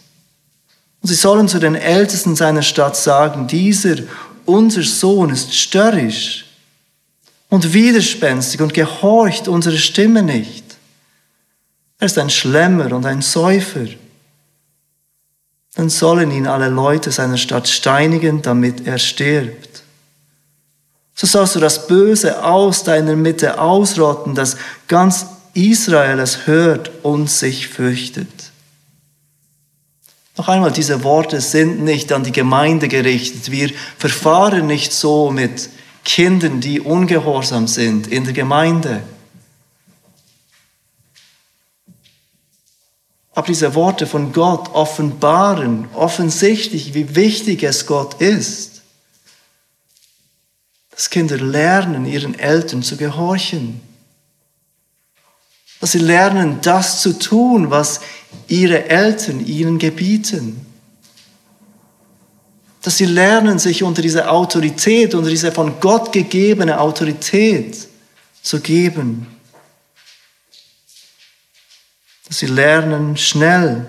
Und 1.00 1.10
sie 1.10 1.14
sollen 1.14 1.46
zu 1.46 1.60
den 1.60 1.76
Ältesten 1.76 2.34
seiner 2.34 2.62
Stadt 2.62 2.96
sagen, 2.96 3.46
dieser, 3.46 3.94
unser 4.46 4.82
Sohn, 4.82 5.30
ist 5.30 5.54
störrisch 5.54 6.44
und 7.50 7.72
widerspenstig 7.72 8.60
und 8.60 8.74
gehorcht 8.74 9.46
unsere 9.46 9.78
Stimme 9.78 10.24
nicht. 10.24 10.64
Er 12.00 12.06
ist 12.06 12.18
ein 12.18 12.30
Schlemmer 12.30 12.90
und 12.92 13.06
ein 13.06 13.22
Säufer. 13.22 13.86
Dann 15.76 15.88
sollen 15.88 16.32
ihn 16.32 16.48
alle 16.48 16.70
Leute 16.70 17.12
seiner 17.12 17.38
Stadt 17.38 17.68
steinigen, 17.68 18.42
damit 18.42 18.88
er 18.88 18.98
stirbt. 18.98 19.84
So 21.14 21.28
sollst 21.28 21.54
du 21.54 21.60
das 21.60 21.86
Böse 21.86 22.42
aus 22.42 22.82
deiner 22.82 23.14
Mitte 23.14 23.60
ausrotten, 23.60 24.34
das 24.34 24.56
ganz 24.88 25.26
Israel 25.54 26.18
es 26.18 26.46
hört 26.46 26.90
und 27.04 27.30
sich 27.30 27.68
fürchtet. 27.68 28.28
Noch 30.36 30.48
einmal, 30.48 30.72
diese 30.72 31.04
Worte 31.04 31.40
sind 31.40 31.82
nicht 31.84 32.10
an 32.10 32.24
die 32.24 32.32
Gemeinde 32.32 32.88
gerichtet. 32.88 33.52
Wir 33.52 33.70
verfahren 33.98 34.66
nicht 34.66 34.92
so 34.92 35.30
mit 35.30 35.70
Kindern, 36.04 36.60
die 36.60 36.80
ungehorsam 36.80 37.68
sind 37.68 38.08
in 38.08 38.24
der 38.24 38.32
Gemeinde. 38.32 39.02
Aber 43.32 43.46
diese 43.46 43.74
Worte 43.74 44.06
von 44.06 44.32
Gott 44.32 44.70
offenbaren 44.74 45.88
offensichtlich, 45.94 46.94
wie 46.94 47.14
wichtig 47.14 47.62
es 47.62 47.86
Gott 47.86 48.20
ist, 48.20 48.82
dass 50.90 51.10
Kinder 51.10 51.38
lernen, 51.38 52.06
ihren 52.06 52.38
Eltern 52.38 52.82
zu 52.82 52.96
gehorchen 52.96 53.80
dass 55.84 55.92
sie 55.92 55.98
lernen, 55.98 56.62
das 56.62 57.02
zu 57.02 57.18
tun, 57.18 57.70
was 57.70 58.00
ihre 58.48 58.88
Eltern 58.88 59.44
ihnen 59.44 59.78
gebieten. 59.78 60.64
Dass 62.80 62.96
sie 62.96 63.04
lernen, 63.04 63.58
sich 63.58 63.82
unter 63.82 64.00
diese 64.00 64.30
Autorität, 64.30 65.14
unter 65.14 65.28
diese 65.28 65.52
von 65.52 65.80
Gott 65.80 66.10
gegebene 66.10 66.80
Autorität 66.80 67.76
zu 68.40 68.60
geben. 68.60 69.26
Dass 72.28 72.38
sie 72.38 72.46
lernen, 72.46 73.18
schnell 73.18 73.86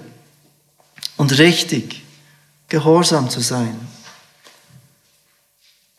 und 1.16 1.38
richtig 1.38 2.04
gehorsam 2.68 3.30
zu 3.30 3.40
sein. 3.40 3.80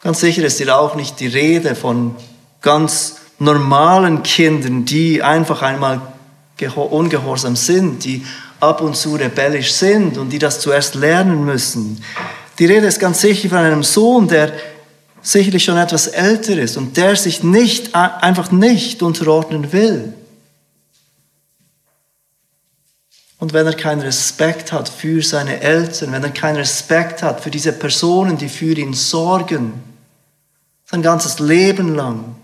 Ganz 0.03 0.21
sicher 0.21 0.45
ist 0.45 0.59
hier 0.59 0.79
auch 0.79 0.95
nicht 0.95 1.21
die 1.21 1.29
Rede 1.29 1.75
von 1.75 2.15
ganz 2.61 3.17
normalen 3.39 4.23
Kindern, 4.23 4.85
die 4.85 5.23
einfach 5.23 5.63
einmal 5.63 6.01
ungehorsam 6.75 7.57
sind, 7.57 8.05
die 8.05 8.25
ab 8.61 8.81
und 8.81 8.97
zu 8.97 9.17
rebellisch 9.17 9.73
sind 9.73 10.17
und 10.17 10.31
die 10.31 10.39
das 10.39 10.61
zuerst 10.61 10.95
lernen 10.95 11.45
müssen. 11.45 12.03
Die 12.59 12.67
Rede 12.67 12.87
ist 12.87 12.99
ganz 12.99 13.21
sicher 13.21 13.51
von 13.51 13.59
einem 13.59 13.83
Sohn, 13.83 14.29
der 14.29 14.53
sicherlich 15.21 15.65
schon 15.65 15.77
etwas 15.77 16.07
älter 16.07 16.57
ist 16.57 16.77
und 16.77 16.97
der 16.97 17.17
sich 17.17 17.43
nicht, 17.43 17.95
einfach 17.95 18.51
nicht 18.51 19.03
unterordnen 19.03 19.73
will. 19.73 20.15
Und 23.39 23.53
wenn 23.53 23.67
er 23.67 23.75
keinen 23.75 24.01
Respekt 24.01 24.73
hat 24.73 24.89
für 24.89 25.23
seine 25.23 25.61
Eltern, 25.61 26.13
wenn 26.13 26.23
er 26.23 26.31
keinen 26.31 26.57
Respekt 26.57 27.23
hat 27.23 27.43
für 27.43 27.51
diese 27.51 27.73
Personen, 27.73 28.39
die 28.39 28.49
für 28.49 28.73
ihn 28.73 28.95
sorgen, 28.95 29.75
sein 30.87 31.03
ganzes 31.03 31.39
Leben 31.39 31.95
lang, 31.95 32.37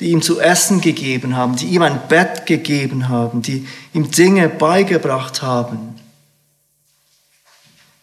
die 0.00 0.10
ihm 0.10 0.22
zu 0.22 0.40
essen 0.40 0.80
gegeben 0.80 1.36
haben, 1.36 1.56
die 1.56 1.66
ihm 1.66 1.82
ein 1.82 2.08
Bett 2.08 2.46
gegeben 2.46 3.08
haben, 3.08 3.42
die 3.42 3.68
ihm 3.92 4.10
Dinge 4.10 4.48
beigebracht 4.48 5.42
haben, 5.42 6.00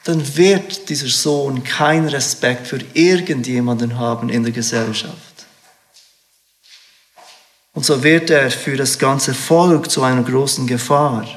dann 0.04 0.38
wird 0.38 0.90
dieser 0.90 1.10
Sohn 1.10 1.64
keinen 1.64 2.08
Respekt 2.08 2.68
für 2.68 2.80
irgendjemanden 2.94 3.98
haben 3.98 4.30
in 4.30 4.44
der 4.44 4.54
Gesellschaft. 4.54 5.16
Und 7.74 7.86
so 7.86 8.02
wird 8.04 8.30
er 8.30 8.50
für 8.50 8.78
das 8.78 8.98
ganze 8.98 9.34
Volk 9.34 9.92
zu 9.92 10.04
einer 10.04 10.24
großen 10.24 10.66
Gefahr. 10.66 11.28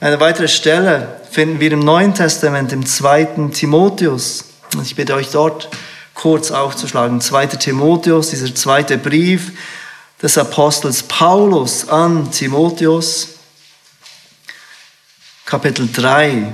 Eine 0.00 0.18
weitere 0.20 0.48
Stelle 0.48 1.20
finden 1.30 1.60
wir 1.60 1.72
im 1.72 1.80
Neuen 1.80 2.14
Testament, 2.14 2.72
im 2.72 2.84
zweiten 2.84 3.52
Timotheus. 3.52 4.44
Ich 4.82 4.96
bitte 4.96 5.14
euch 5.14 5.30
dort 5.30 5.70
kurz 6.14 6.50
aufzuschlagen. 6.50 7.20
2. 7.20 7.46
Timotheus, 7.48 8.30
dieser 8.30 8.54
zweite 8.54 8.98
Brief 8.98 9.52
des 10.22 10.38
Apostels 10.38 11.02
Paulus 11.02 11.88
an 11.88 12.30
Timotheus. 12.30 13.28
Kapitel 15.44 15.88
3. 15.92 16.52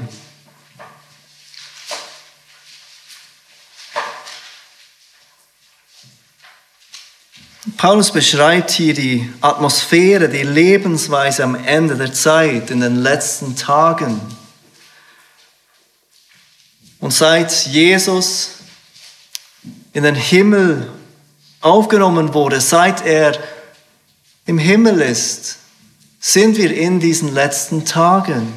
Paulus 7.77 8.11
beschreibt 8.11 8.71
hier 8.73 8.93
die 8.93 9.33
Atmosphäre, 9.41 10.29
die 10.29 10.43
Lebensweise 10.43 11.45
am 11.45 11.55
Ende 11.55 11.97
der 11.97 12.13
Zeit, 12.13 12.71
in 12.71 12.81
den 12.81 12.97
letzten 12.97 13.57
Tagen. 13.57 14.21
Und 16.99 17.13
seit 17.13 17.67
Jesus 17.67 18.60
in 19.93 20.05
den 20.05 20.15
Himmel 20.15 20.91
aufgenommen 21.61 22.35
wurde, 22.35 22.61
seit 22.61 23.05
er 23.05 23.39
im 24.47 24.59
Himmel 24.59 25.01
ist, 25.01 25.59
sind 26.21 26.57
wir 26.57 26.75
in 26.77 27.01
diesen 27.01 27.33
letzten 27.35 27.85
Tagen. 27.85 28.53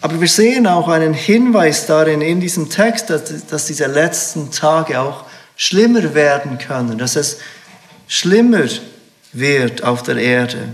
Aber 0.00 0.20
wir 0.20 0.28
sehen 0.28 0.66
auch 0.66 0.88
einen 0.88 1.14
Hinweis 1.14 1.86
darin 1.86 2.20
in 2.20 2.40
diesem 2.40 2.68
Text, 2.68 3.08
dass, 3.10 3.46
dass 3.46 3.66
diese 3.66 3.86
letzten 3.86 4.50
Tage 4.50 5.00
auch 5.00 5.24
schlimmer 5.56 6.14
werden 6.14 6.58
können, 6.58 6.98
dass 6.98 7.14
es 7.14 7.38
schlimmer 8.08 8.66
wird 9.32 9.84
auf 9.84 10.02
der 10.02 10.16
Erde. 10.16 10.72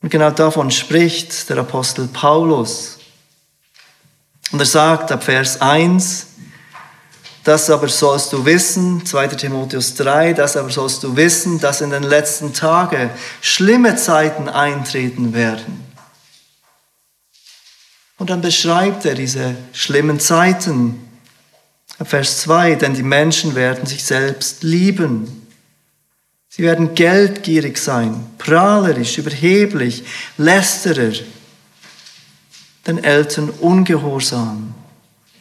Und 0.00 0.10
genau 0.10 0.30
davon 0.30 0.70
spricht 0.70 1.50
der 1.50 1.58
Apostel 1.58 2.08
Paulus. 2.08 2.97
Und 4.50 4.60
er 4.60 4.66
sagt 4.66 5.12
ab 5.12 5.24
Vers 5.24 5.60
1, 5.60 6.26
das 7.44 7.70
aber 7.70 7.88
sollst 7.88 8.32
du 8.32 8.44
wissen, 8.44 9.06
2 9.06 9.28
Timotheus 9.28 9.94
3, 9.94 10.34
das 10.34 10.56
aber 10.56 10.70
sollst 10.70 11.02
du 11.02 11.16
wissen, 11.16 11.58
dass 11.60 11.80
in 11.80 11.90
den 11.90 12.02
letzten 12.02 12.52
Tagen 12.52 13.10
schlimme 13.40 13.96
Zeiten 13.96 14.48
eintreten 14.48 15.32
werden. 15.32 15.84
Und 18.18 18.30
dann 18.30 18.40
beschreibt 18.40 19.04
er 19.04 19.14
diese 19.14 19.54
schlimmen 19.72 20.20
Zeiten. 20.20 21.08
Vers 22.04 22.42
2, 22.42 22.74
denn 22.74 22.94
die 22.94 23.02
Menschen 23.02 23.54
werden 23.54 23.86
sich 23.86 24.04
selbst 24.04 24.62
lieben. 24.62 25.46
Sie 26.48 26.62
werden 26.62 26.94
geldgierig 26.94 27.78
sein, 27.78 28.26
prahlerisch, 28.38 29.18
überheblich, 29.18 30.04
lästerer, 30.36 31.12
den 32.88 33.04
Eltern 33.04 33.50
ungehorsam, 33.60 34.74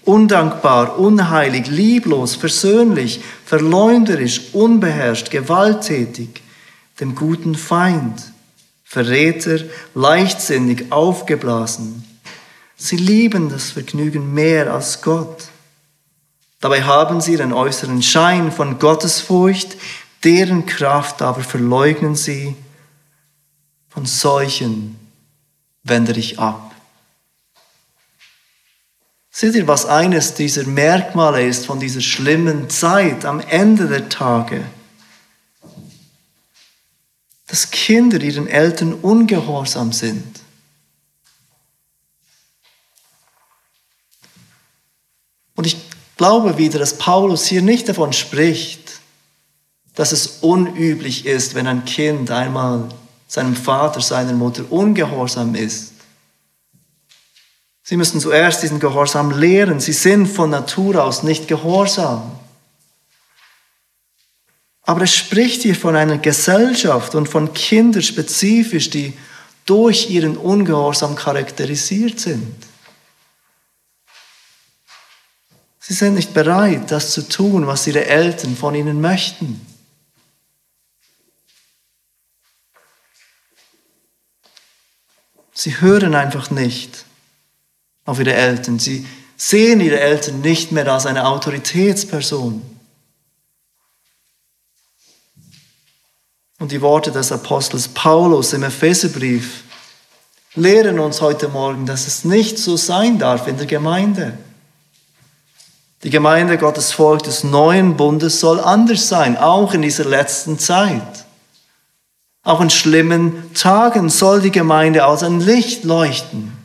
undankbar, 0.05 0.99
unheilig, 0.99 1.65
lieblos, 1.67 2.35
versöhnlich, 2.35 3.21
verleumderisch, 3.45 4.53
unbeherrscht, 4.53 5.31
gewalttätig, 5.31 6.43
dem 6.99 7.15
guten 7.15 7.55
Feind, 7.55 8.21
Verräter, 8.83 9.59
leichtsinnig, 9.95 10.91
aufgeblasen, 10.91 12.03
Sie 12.77 12.95
lieben 12.95 13.49
das 13.49 13.71
Vergnügen 13.71 14.35
mehr 14.35 14.71
als 14.71 15.01
Gott. 15.01 15.47
Dabei 16.59 16.83
haben 16.83 17.21
sie 17.21 17.35
den 17.35 17.51
äußeren 17.51 18.03
Schein 18.03 18.51
von 18.51 18.77
Gottesfurcht, 18.77 19.77
deren 20.23 20.67
Kraft 20.67 21.23
aber 21.23 21.41
verleugnen 21.41 22.15
sie. 22.15 22.55
Von 23.89 24.05
solchen 24.05 24.95
wende 25.83 26.11
ich 26.13 26.39
ab. 26.39 26.66
Seht 29.39 29.53
ihr, 29.53 29.67
was 29.67 29.85
eines 29.85 30.33
dieser 30.33 30.63
Merkmale 30.63 31.45
ist 31.45 31.67
von 31.67 31.79
dieser 31.79 32.01
schlimmen 32.01 32.71
Zeit 32.71 33.23
am 33.23 33.39
Ende 33.39 33.87
der 33.87 34.09
Tage? 34.09 34.65
Dass 37.45 37.69
Kinder 37.69 38.19
ihren 38.19 38.47
Eltern 38.47 38.95
ungehorsam 38.95 39.93
sind. 39.93 40.39
Und 45.53 45.67
ich 45.67 45.77
glaube 46.17 46.57
wieder, 46.57 46.79
dass 46.79 46.97
Paulus 46.97 47.45
hier 47.45 47.61
nicht 47.61 47.87
davon 47.87 48.13
spricht, 48.13 49.01
dass 49.93 50.13
es 50.13 50.39
unüblich 50.41 51.27
ist, 51.27 51.53
wenn 51.53 51.67
ein 51.67 51.85
Kind 51.85 52.31
einmal 52.31 52.89
seinem 53.27 53.55
Vater, 53.55 54.01
seiner 54.01 54.33
Mutter 54.33 54.63
ungehorsam 54.71 55.53
ist. 55.53 55.96
Sie 57.89 57.95
müssen 57.95 58.19
zuerst 58.19 58.63
diesen 58.63 58.81
Gehorsam 58.81 59.31
lehren. 59.31 59.79
Sie 59.79 59.93
sind 59.93 60.27
von 60.27 60.49
Natur 60.49 61.01
aus 61.01 61.23
nicht 61.23 61.47
gehorsam. 61.47 62.37
Aber 64.81 65.03
es 65.03 65.15
spricht 65.15 65.61
hier 65.61 65.73
von 65.73 65.95
einer 65.95 66.17
Gesellschaft 66.17 67.15
und 67.15 67.29
von 67.29 67.53
Kindern 67.53 68.01
spezifisch, 68.01 68.89
die 68.89 69.17
durch 69.65 70.09
ihren 70.09 70.35
Ungehorsam 70.35 71.15
charakterisiert 71.15 72.19
sind. 72.19 72.57
Sie 75.79 75.93
sind 75.93 76.15
nicht 76.15 76.33
bereit, 76.33 76.91
das 76.91 77.13
zu 77.13 77.29
tun, 77.29 77.67
was 77.67 77.87
ihre 77.87 78.05
Eltern 78.05 78.57
von 78.57 78.75
ihnen 78.75 78.99
möchten. 78.99 79.65
Sie 85.53 85.79
hören 85.79 86.15
einfach 86.15 86.51
nicht 86.51 87.06
auf 88.07 88.19
ihre 88.19 88.33
Eltern. 88.33 88.79
Sie 88.79 89.05
sehen 89.35 89.79
ihre 89.81 89.99
Eltern 89.99 90.41
nicht 90.41 90.71
mehr 90.71 90.91
als 90.91 91.05
eine 91.05 91.27
Autoritätsperson. 91.27 92.63
Und 96.59 96.71
die 96.71 96.81
Worte 96.81 97.11
des 97.11 97.31
Apostels 97.31 97.87
Paulus 97.87 98.53
im 98.53 98.63
Epheserbrief 98.63 99.63
lehren 100.55 100.97
uns 100.97 101.21
heute 101.21 101.49
Morgen, 101.49 101.85
dass 101.85 102.07
es 102.07 102.25
nicht 102.25 102.57
so 102.57 102.77
sein 102.77 103.19
darf 103.19 103.47
in 103.47 103.57
der 103.57 103.67
Gemeinde. 103.67 104.35
Die 106.03 106.09
Gemeinde 106.09 106.57
Gottes 106.57 106.93
Volk 106.93 107.21
des 107.23 107.43
neuen 107.43 107.95
Bundes 107.95 108.39
soll 108.39 108.59
anders 108.59 109.07
sein, 109.07 109.37
auch 109.37 109.75
in 109.75 109.83
dieser 109.83 110.05
letzten 110.05 110.57
Zeit. 110.57 111.25
Auch 112.41 112.61
in 112.61 112.69
schlimmen 112.69 113.53
Tagen 113.53 114.09
soll 114.09 114.41
die 114.41 114.51
Gemeinde 114.51 115.03
als 115.05 115.21
ein 115.21 115.41
Licht 115.41 115.83
leuchten. 115.83 116.56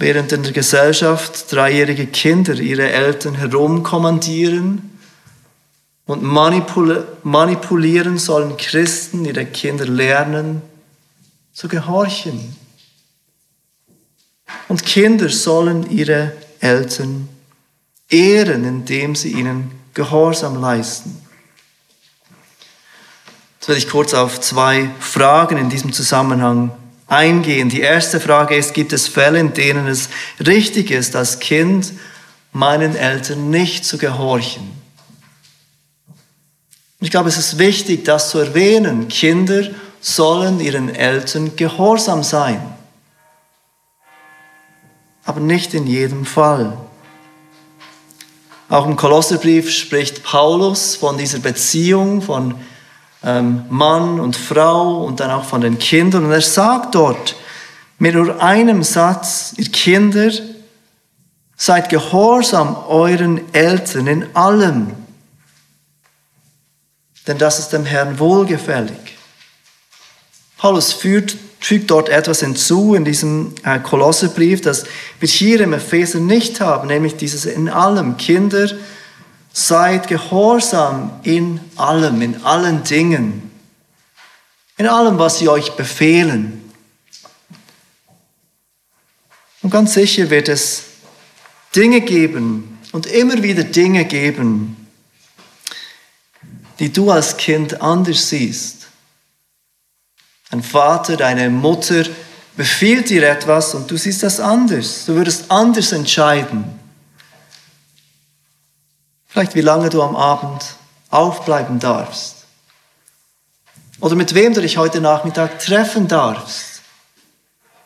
Während 0.00 0.30
in 0.30 0.44
der 0.44 0.52
Gesellschaft 0.52 1.50
dreijährige 1.50 2.06
Kinder 2.06 2.54
ihre 2.54 2.88
Eltern 2.88 3.34
herumkommandieren 3.34 4.96
und 6.06 6.22
manipulieren, 6.22 8.16
sollen 8.16 8.56
Christen 8.56 9.24
ihre 9.24 9.44
Kinder 9.44 9.86
lernen 9.86 10.62
zu 11.52 11.66
gehorchen 11.66 12.56
und 14.68 14.86
Kinder 14.86 15.28
sollen 15.30 15.90
ihre 15.90 16.32
Eltern 16.60 17.28
ehren, 18.08 18.64
indem 18.64 19.16
sie 19.16 19.32
ihnen 19.32 19.72
Gehorsam 19.94 20.60
leisten. 20.60 21.20
Jetzt 23.56 23.66
werde 23.66 23.80
ich 23.80 23.88
kurz 23.88 24.14
auf 24.14 24.40
zwei 24.40 24.90
Fragen 25.00 25.56
in 25.56 25.70
diesem 25.70 25.92
Zusammenhang 25.92 26.70
eingehen. 27.08 27.68
Die 27.70 27.80
erste 27.80 28.20
Frage 28.20 28.54
ist, 28.54 28.74
gibt 28.74 28.92
es 28.92 29.08
Fälle, 29.08 29.40
in 29.40 29.54
denen 29.54 29.88
es 29.88 30.08
richtig 30.46 30.90
ist, 30.90 31.16
als 31.16 31.40
Kind 31.40 31.92
meinen 32.52 32.94
Eltern 32.94 33.50
nicht 33.50 33.84
zu 33.84 33.98
gehorchen? 33.98 34.70
Ich 37.00 37.10
glaube, 37.10 37.28
es 37.28 37.38
ist 37.38 37.58
wichtig, 37.58 38.04
das 38.04 38.30
zu 38.30 38.38
erwähnen. 38.38 39.08
Kinder 39.08 39.68
sollen 40.00 40.60
ihren 40.60 40.94
Eltern 40.94 41.56
gehorsam 41.56 42.22
sein. 42.22 42.60
Aber 45.24 45.40
nicht 45.40 45.74
in 45.74 45.86
jedem 45.86 46.24
Fall. 46.24 46.76
Auch 48.68 48.86
im 48.86 48.96
Kolosserbrief 48.96 49.70
spricht 49.70 50.22
Paulus 50.22 50.96
von 50.96 51.16
dieser 51.16 51.38
Beziehung 51.38 52.20
von 52.20 52.54
ähm, 53.24 53.64
Mann 53.68 54.20
und 54.20 54.36
Frau 54.36 55.04
und 55.04 55.20
dann 55.20 55.30
auch 55.30 55.44
von 55.44 55.60
den 55.60 55.78
Kindern. 55.78 56.24
Und 56.24 56.32
er 56.32 56.40
sagt 56.40 56.94
dort 56.94 57.36
mit 57.98 58.14
nur 58.14 58.42
einem 58.42 58.82
Satz, 58.82 59.54
ihr 59.56 59.70
Kinder, 59.70 60.30
seid 61.56 61.88
gehorsam 61.88 62.76
euren 62.86 63.52
Eltern 63.52 64.06
in 64.06 64.36
allem, 64.36 64.92
denn 67.26 67.36
das 67.36 67.58
ist 67.58 67.70
dem 67.70 67.84
Herrn 67.84 68.18
wohlgefällig. 68.18 69.18
Paulus 70.56 70.92
führt, 70.92 71.36
fügt 71.60 71.90
dort 71.90 72.08
etwas 72.08 72.40
hinzu 72.40 72.94
in 72.94 73.04
diesem 73.04 73.54
äh, 73.64 73.78
Kolosserbrief, 73.80 74.60
das 74.60 74.84
wir 75.20 75.28
hier 75.28 75.60
im 75.60 75.72
Epheser 75.72 76.20
nicht 76.20 76.60
haben, 76.60 76.88
nämlich 76.88 77.16
dieses 77.16 77.44
in 77.44 77.68
allem. 77.68 78.16
Kinder, 78.16 78.70
seid 79.58 80.06
gehorsam 80.06 81.18
in 81.24 81.60
allem, 81.74 82.22
in 82.22 82.44
allen 82.44 82.84
Dingen, 82.84 83.50
in 84.76 84.86
allem, 84.86 85.18
was 85.18 85.38
sie 85.38 85.48
euch 85.48 85.72
befehlen. 85.72 86.72
Und 89.60 89.70
ganz 89.70 89.94
sicher 89.94 90.30
wird 90.30 90.48
es 90.48 90.84
Dinge 91.74 92.02
geben 92.02 92.78
und 92.92 93.06
immer 93.06 93.42
wieder 93.42 93.64
Dinge 93.64 94.04
geben, 94.04 94.86
die 96.78 96.92
du 96.92 97.10
als 97.10 97.36
Kind 97.36 97.82
anders 97.82 98.28
siehst. 98.28 98.86
Ein 100.50 100.62
Vater, 100.62 101.16
deine 101.16 101.50
Mutter 101.50 102.04
befiehlt 102.56 103.10
dir 103.10 103.28
etwas 103.28 103.74
und 103.74 103.90
du 103.90 103.96
siehst 103.96 104.22
das 104.22 104.38
anders. 104.38 105.04
Du 105.06 105.16
würdest 105.16 105.50
anders 105.50 105.90
entscheiden. 105.90 106.77
Vielleicht 109.38 109.54
wie 109.54 109.60
lange 109.60 109.88
du 109.88 110.02
am 110.02 110.16
Abend 110.16 110.64
aufbleiben 111.10 111.78
darfst. 111.78 112.44
Oder 114.00 114.16
mit 114.16 114.34
wem 114.34 114.52
du 114.52 114.60
dich 114.60 114.78
heute 114.78 115.00
Nachmittag 115.00 115.60
treffen 115.60 116.08
darfst. 116.08 116.82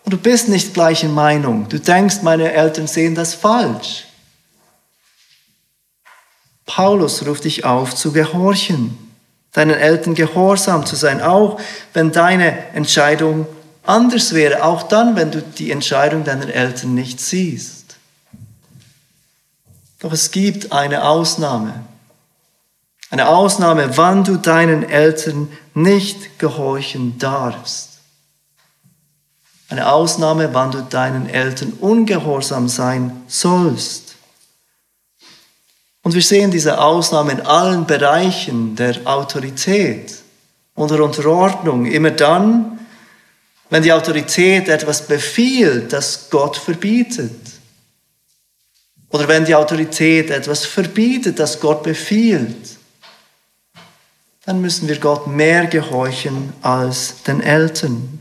Und 0.02 0.14
du 0.14 0.16
bist 0.16 0.48
nicht 0.48 0.72
gleicher 0.72 1.10
Meinung. 1.10 1.68
Du 1.68 1.78
denkst, 1.78 2.22
meine 2.22 2.54
Eltern 2.54 2.86
sehen 2.86 3.14
das 3.14 3.34
falsch. 3.34 4.06
Paulus 6.64 7.26
ruft 7.26 7.44
dich 7.44 7.66
auf 7.66 7.94
zu 7.94 8.12
gehorchen, 8.12 9.12
deinen 9.52 9.76
Eltern 9.76 10.14
gehorsam 10.14 10.86
zu 10.86 10.96
sein, 10.96 11.20
auch 11.20 11.60
wenn 11.92 12.12
deine 12.12 12.72
Entscheidung 12.72 13.46
anders 13.82 14.32
wäre, 14.32 14.64
auch 14.64 14.84
dann, 14.84 15.16
wenn 15.16 15.30
du 15.30 15.42
die 15.42 15.70
Entscheidung 15.70 16.24
deiner 16.24 16.48
Eltern 16.48 16.94
nicht 16.94 17.20
siehst. 17.20 17.81
Doch 20.02 20.12
es 20.12 20.32
gibt 20.32 20.72
eine 20.72 21.04
Ausnahme. 21.04 21.84
Eine 23.10 23.28
Ausnahme, 23.28 23.96
wann 23.96 24.24
du 24.24 24.36
deinen 24.36 24.82
Eltern 24.82 25.48
nicht 25.74 26.40
gehorchen 26.40 27.18
darfst. 27.18 28.00
Eine 29.68 29.92
Ausnahme, 29.92 30.52
wann 30.52 30.72
du 30.72 30.82
deinen 30.82 31.28
Eltern 31.28 31.72
ungehorsam 31.74 32.68
sein 32.68 33.22
sollst. 33.28 34.16
Und 36.02 36.14
wir 36.14 36.22
sehen 36.22 36.50
diese 36.50 36.80
Ausnahme 36.80 37.32
in 37.32 37.40
allen 37.42 37.86
Bereichen 37.86 38.74
der 38.74 38.96
Autorität 39.04 40.16
und 40.74 40.90
der 40.90 41.00
Unterordnung. 41.00 41.86
Immer 41.86 42.10
dann, 42.10 42.80
wenn 43.70 43.84
die 43.84 43.92
Autorität 43.92 44.68
etwas 44.68 45.06
befiehlt, 45.06 45.92
das 45.92 46.28
Gott 46.28 46.56
verbietet. 46.56 47.41
Oder 49.12 49.28
wenn 49.28 49.44
die 49.44 49.54
Autorität 49.54 50.30
etwas 50.30 50.64
verbietet, 50.64 51.38
das 51.38 51.60
Gott 51.60 51.82
befiehlt. 51.82 52.78
Dann 54.46 54.60
müssen 54.60 54.88
wir 54.88 54.98
Gott 54.98 55.26
mehr 55.26 55.66
gehorchen 55.66 56.52
als 56.62 57.22
den 57.22 57.40
Eltern. 57.42 58.20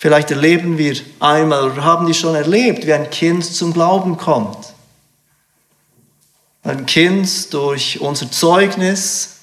Vielleicht 0.00 0.30
erleben 0.30 0.78
wir 0.78 0.96
einmal 1.20 1.70
oder 1.70 1.84
haben 1.84 2.06
die 2.06 2.14
schon 2.14 2.34
erlebt, 2.34 2.86
wie 2.86 2.92
ein 2.92 3.08
Kind 3.10 3.44
zum 3.44 3.72
Glauben 3.72 4.16
kommt. 4.16 4.74
Ein 6.62 6.86
Kind 6.86 7.52
durch 7.54 8.00
unser 8.00 8.30
Zeugnis 8.30 9.36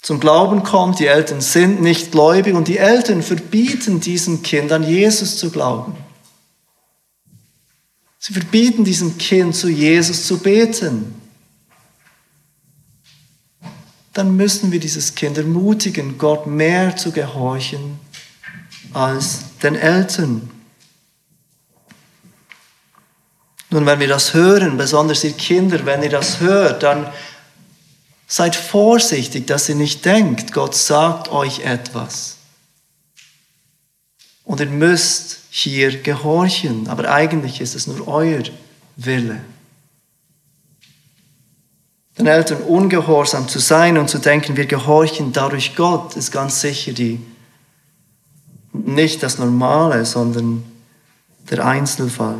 zum 0.00 0.20
Glauben 0.20 0.62
kommt, 0.62 0.98
die 0.98 1.06
Eltern 1.06 1.40
sind 1.40 1.80
nicht 1.80 2.12
gläubig 2.12 2.54
und 2.54 2.68
die 2.68 2.78
Eltern 2.78 3.22
verbieten 3.22 4.00
diesem 4.00 4.42
Kind 4.42 4.70
an 4.72 4.82
Jesus 4.82 5.38
zu 5.38 5.50
glauben. 5.50 6.03
Sie 8.26 8.32
verbieten 8.32 8.84
diesem 8.84 9.18
Kind 9.18 9.54
zu 9.54 9.68
Jesus 9.68 10.26
zu 10.26 10.38
beten. 10.38 11.14
Dann 14.14 14.34
müssen 14.34 14.72
wir 14.72 14.80
dieses 14.80 15.14
Kind 15.14 15.36
ermutigen, 15.36 16.16
Gott 16.16 16.46
mehr 16.46 16.96
zu 16.96 17.12
gehorchen 17.12 18.00
als 18.94 19.40
den 19.62 19.74
Eltern. 19.74 20.48
Nun, 23.68 23.84
wenn 23.84 24.00
wir 24.00 24.08
das 24.08 24.32
hören, 24.32 24.78
besonders 24.78 25.22
ihr 25.22 25.34
Kinder, 25.34 25.84
wenn 25.84 26.02
ihr 26.02 26.08
das 26.08 26.40
hört, 26.40 26.82
dann 26.82 27.12
seid 28.26 28.56
vorsichtig, 28.56 29.46
dass 29.46 29.68
ihr 29.68 29.74
nicht 29.74 30.02
denkt, 30.02 30.54
Gott 30.54 30.74
sagt 30.74 31.28
euch 31.28 31.60
etwas. 31.60 32.38
Und 34.44 34.60
ihr 34.60 34.70
müsst 34.70 35.43
hier 35.56 36.02
gehorchen, 36.02 36.88
aber 36.88 37.08
eigentlich 37.08 37.60
ist 37.60 37.76
es 37.76 37.86
nur 37.86 38.08
euer 38.08 38.42
Wille. 38.96 39.40
Den 42.18 42.26
Eltern 42.26 42.60
ungehorsam 42.62 43.46
zu 43.46 43.60
sein 43.60 43.96
und 43.96 44.10
zu 44.10 44.18
denken, 44.18 44.56
wir 44.56 44.66
gehorchen 44.66 45.32
dadurch 45.32 45.76
Gott, 45.76 46.16
ist 46.16 46.32
ganz 46.32 46.60
sicher 46.60 46.92
die 46.92 47.20
nicht 48.72 49.22
das 49.22 49.38
Normale, 49.38 50.04
sondern 50.04 50.64
der 51.48 51.64
Einzelfall. 51.64 52.38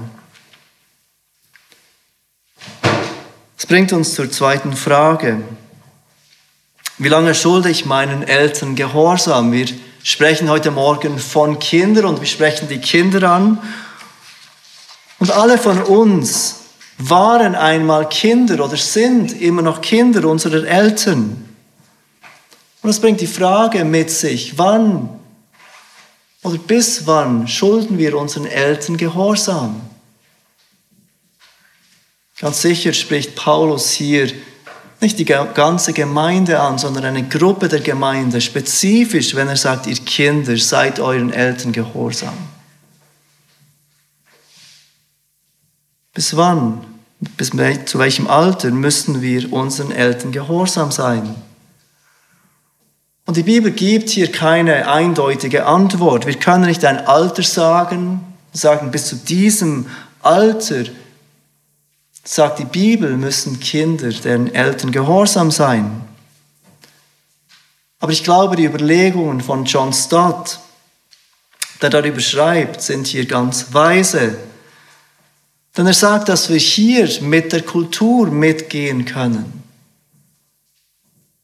Das 3.56 3.66
bringt 3.68 3.92
uns 3.92 4.14
zur 4.14 4.28
zweiten 4.28 4.74
Frage. 4.74 5.40
Wie 6.98 7.08
lange 7.08 7.36
schulde 7.36 7.70
ich 7.70 7.86
meinen 7.86 8.24
Eltern 8.24 8.74
Gehorsam? 8.74 9.52
Wir 9.52 9.68
sprechen 10.04 10.50
heute 10.50 10.70
Morgen 10.70 11.18
von 11.18 11.58
Kindern 11.58 12.04
und 12.04 12.20
wir 12.20 12.28
sprechen 12.28 12.68
die 12.68 12.78
Kinder 12.78 13.28
an. 13.28 13.58
Und 15.18 15.30
alle 15.32 15.56
von 15.56 15.82
uns 15.82 16.56
waren 16.98 17.54
einmal 17.54 18.08
Kinder 18.10 18.62
oder 18.62 18.76
sind 18.76 19.40
immer 19.40 19.62
noch 19.62 19.80
Kinder 19.80 20.28
unserer 20.28 20.64
Eltern. 20.66 21.48
Und 22.82 22.88
das 22.88 23.00
bringt 23.00 23.22
die 23.22 23.26
Frage 23.26 23.82
mit 23.84 24.10
sich, 24.10 24.58
wann 24.58 25.08
oder 26.42 26.58
bis 26.58 27.06
wann 27.06 27.48
schulden 27.48 27.96
wir 27.96 28.18
unseren 28.18 28.44
Eltern 28.44 28.98
Gehorsam? 28.98 29.80
Ganz 32.38 32.60
sicher 32.60 32.92
spricht 32.92 33.34
Paulus 33.34 33.90
hier 33.92 34.30
nicht 35.04 35.18
die 35.18 35.24
ganze 35.24 35.92
Gemeinde 35.92 36.58
an, 36.58 36.78
sondern 36.78 37.04
eine 37.04 37.28
Gruppe 37.28 37.68
der 37.68 37.80
Gemeinde, 37.80 38.40
spezifisch, 38.40 39.34
wenn 39.34 39.48
er 39.48 39.56
sagt, 39.56 39.86
ihr 39.86 39.96
Kinder, 39.96 40.56
seid 40.56 40.98
euren 40.98 41.32
Eltern 41.32 41.72
gehorsam. 41.72 42.34
Bis 46.14 46.36
wann, 46.36 46.84
bis 47.36 47.50
zu 47.84 47.98
welchem 47.98 48.26
Alter 48.26 48.70
müssen 48.70 49.20
wir 49.20 49.52
unseren 49.52 49.92
Eltern 49.92 50.32
gehorsam 50.32 50.90
sein? 50.90 51.34
Und 53.26 53.36
die 53.36 53.42
Bibel 53.42 53.72
gibt 53.72 54.10
hier 54.10 54.30
keine 54.30 54.88
eindeutige 54.88 55.66
Antwort. 55.66 56.26
Wir 56.26 56.38
können 56.38 56.66
nicht 56.66 56.84
ein 56.84 57.06
Alter 57.06 57.42
sagen, 57.42 58.20
sagen, 58.52 58.90
bis 58.90 59.06
zu 59.06 59.16
diesem 59.16 59.86
Alter, 60.22 60.84
sagt 62.24 62.58
die 62.58 62.64
Bibel, 62.64 63.16
müssen 63.16 63.60
Kinder 63.60 64.08
deren 64.08 64.52
Eltern 64.54 64.90
gehorsam 64.90 65.50
sein. 65.50 66.00
Aber 68.00 68.12
ich 68.12 68.24
glaube, 68.24 68.56
die 68.56 68.64
Überlegungen 68.64 69.40
von 69.40 69.64
John 69.64 69.92
Stott, 69.92 70.58
der 71.80 71.90
darüber 71.90 72.20
schreibt, 72.20 72.82
sind 72.82 73.06
hier 73.06 73.26
ganz 73.26 73.72
weise. 73.72 74.36
Denn 75.76 75.86
er 75.86 75.94
sagt, 75.94 76.28
dass 76.28 76.48
wir 76.48 76.58
hier 76.58 77.08
mit 77.22 77.52
der 77.52 77.62
Kultur 77.62 78.28
mitgehen 78.28 79.04
können. 79.04 79.62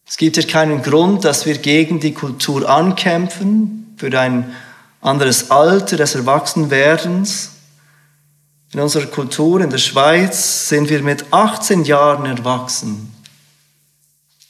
Es 0.06 0.16
gibt 0.16 0.36
hier 0.36 0.46
keinen 0.46 0.82
Grund, 0.82 1.24
dass 1.24 1.46
wir 1.46 1.58
gegen 1.58 2.00
die 2.00 2.14
Kultur 2.14 2.68
ankämpfen, 2.68 3.94
für 3.96 4.18
ein 4.18 4.54
anderes 5.00 5.50
Alter 5.50 5.96
des 5.96 6.14
Erwachsenwerdens. 6.14 7.50
In 8.72 8.80
unserer 8.80 9.06
Kultur 9.06 9.60
in 9.60 9.70
der 9.70 9.78
Schweiz 9.78 10.68
sind 10.68 10.90
wir 10.90 11.02
mit 11.02 11.32
18 11.32 11.84
Jahren 11.84 12.24
erwachsen. 12.24 13.12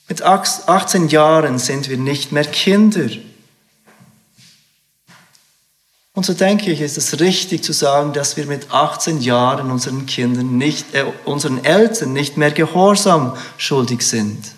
Mit 0.09 0.23
18 0.23 1.09
Jahren 1.09 1.59
sind 1.59 1.89
wir 1.89 1.97
nicht 1.97 2.33
mehr 2.33 2.45
Kinder. 2.45 3.09
Und 6.13 6.27
so 6.27 6.35
denke 6.35 6.71
ich, 6.71 6.83
ist 6.83 6.99
es 6.99 7.21
richtig 7.21 7.65
zu 7.65 7.73
sagen, 7.73 8.13
dass 8.13 8.37
wir 8.37 8.45
mit 8.45 8.71
18 8.73 9.23
Jahren 9.23 9.71
unseren 9.71 10.05
Kindern 10.05 10.59
nicht, 10.59 10.95
äh, 10.95 11.07
unseren 11.25 11.65
Eltern 11.65 12.13
nicht 12.13 12.37
mehr 12.37 12.51
Gehorsam 12.51 13.37
schuldig 13.57 14.03
sind. 14.03 14.53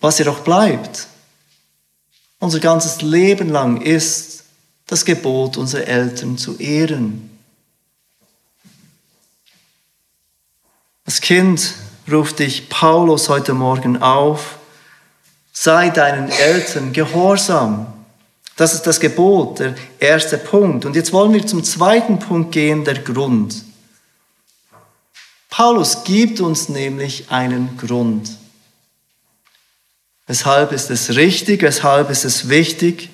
Was 0.00 0.18
jedoch 0.18 0.40
bleibt, 0.40 1.08
unser 2.38 2.60
ganzes 2.60 3.02
Leben 3.02 3.50
lang 3.50 3.82
ist 3.82 4.44
das 4.86 5.04
Gebot 5.04 5.56
unserer 5.56 5.86
Eltern 5.86 6.38
zu 6.38 6.56
ehren. 6.58 7.30
Als 11.04 11.20
Kind 11.20 11.74
ruft 12.10 12.38
dich 12.38 12.68
Paulus 12.68 13.28
heute 13.28 13.54
Morgen 13.54 14.02
auf, 14.02 14.58
sei 15.52 15.90
deinen 15.90 16.30
Eltern 16.30 16.92
gehorsam. 16.92 17.92
Das 18.56 18.74
ist 18.74 18.82
das 18.82 19.00
Gebot, 19.00 19.58
der 19.58 19.74
erste 19.98 20.38
Punkt. 20.38 20.84
Und 20.84 20.96
jetzt 20.96 21.12
wollen 21.12 21.32
wir 21.32 21.46
zum 21.46 21.62
zweiten 21.62 22.18
Punkt 22.18 22.52
gehen, 22.52 22.84
der 22.84 22.98
Grund. 22.98 23.64
Paulus 25.50 26.04
gibt 26.04 26.40
uns 26.40 26.68
nämlich 26.68 27.30
einen 27.30 27.76
Grund. 27.76 28.30
Weshalb 30.26 30.72
ist 30.72 30.90
es 30.90 31.16
richtig, 31.16 31.62
weshalb 31.62 32.10
ist 32.10 32.24
es 32.24 32.48
wichtig, 32.48 33.10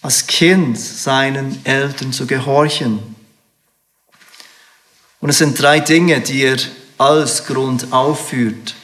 als 0.00 0.26
Kind 0.26 0.78
seinen 0.78 1.64
Eltern 1.64 2.12
zu 2.12 2.26
gehorchen. 2.26 3.16
Und 5.20 5.30
es 5.30 5.38
sind 5.38 5.60
drei 5.60 5.80
Dinge, 5.80 6.20
die 6.20 6.42
er 6.42 6.58
als 6.98 7.44
Grund 7.46 7.92
aufführt. 7.92 8.74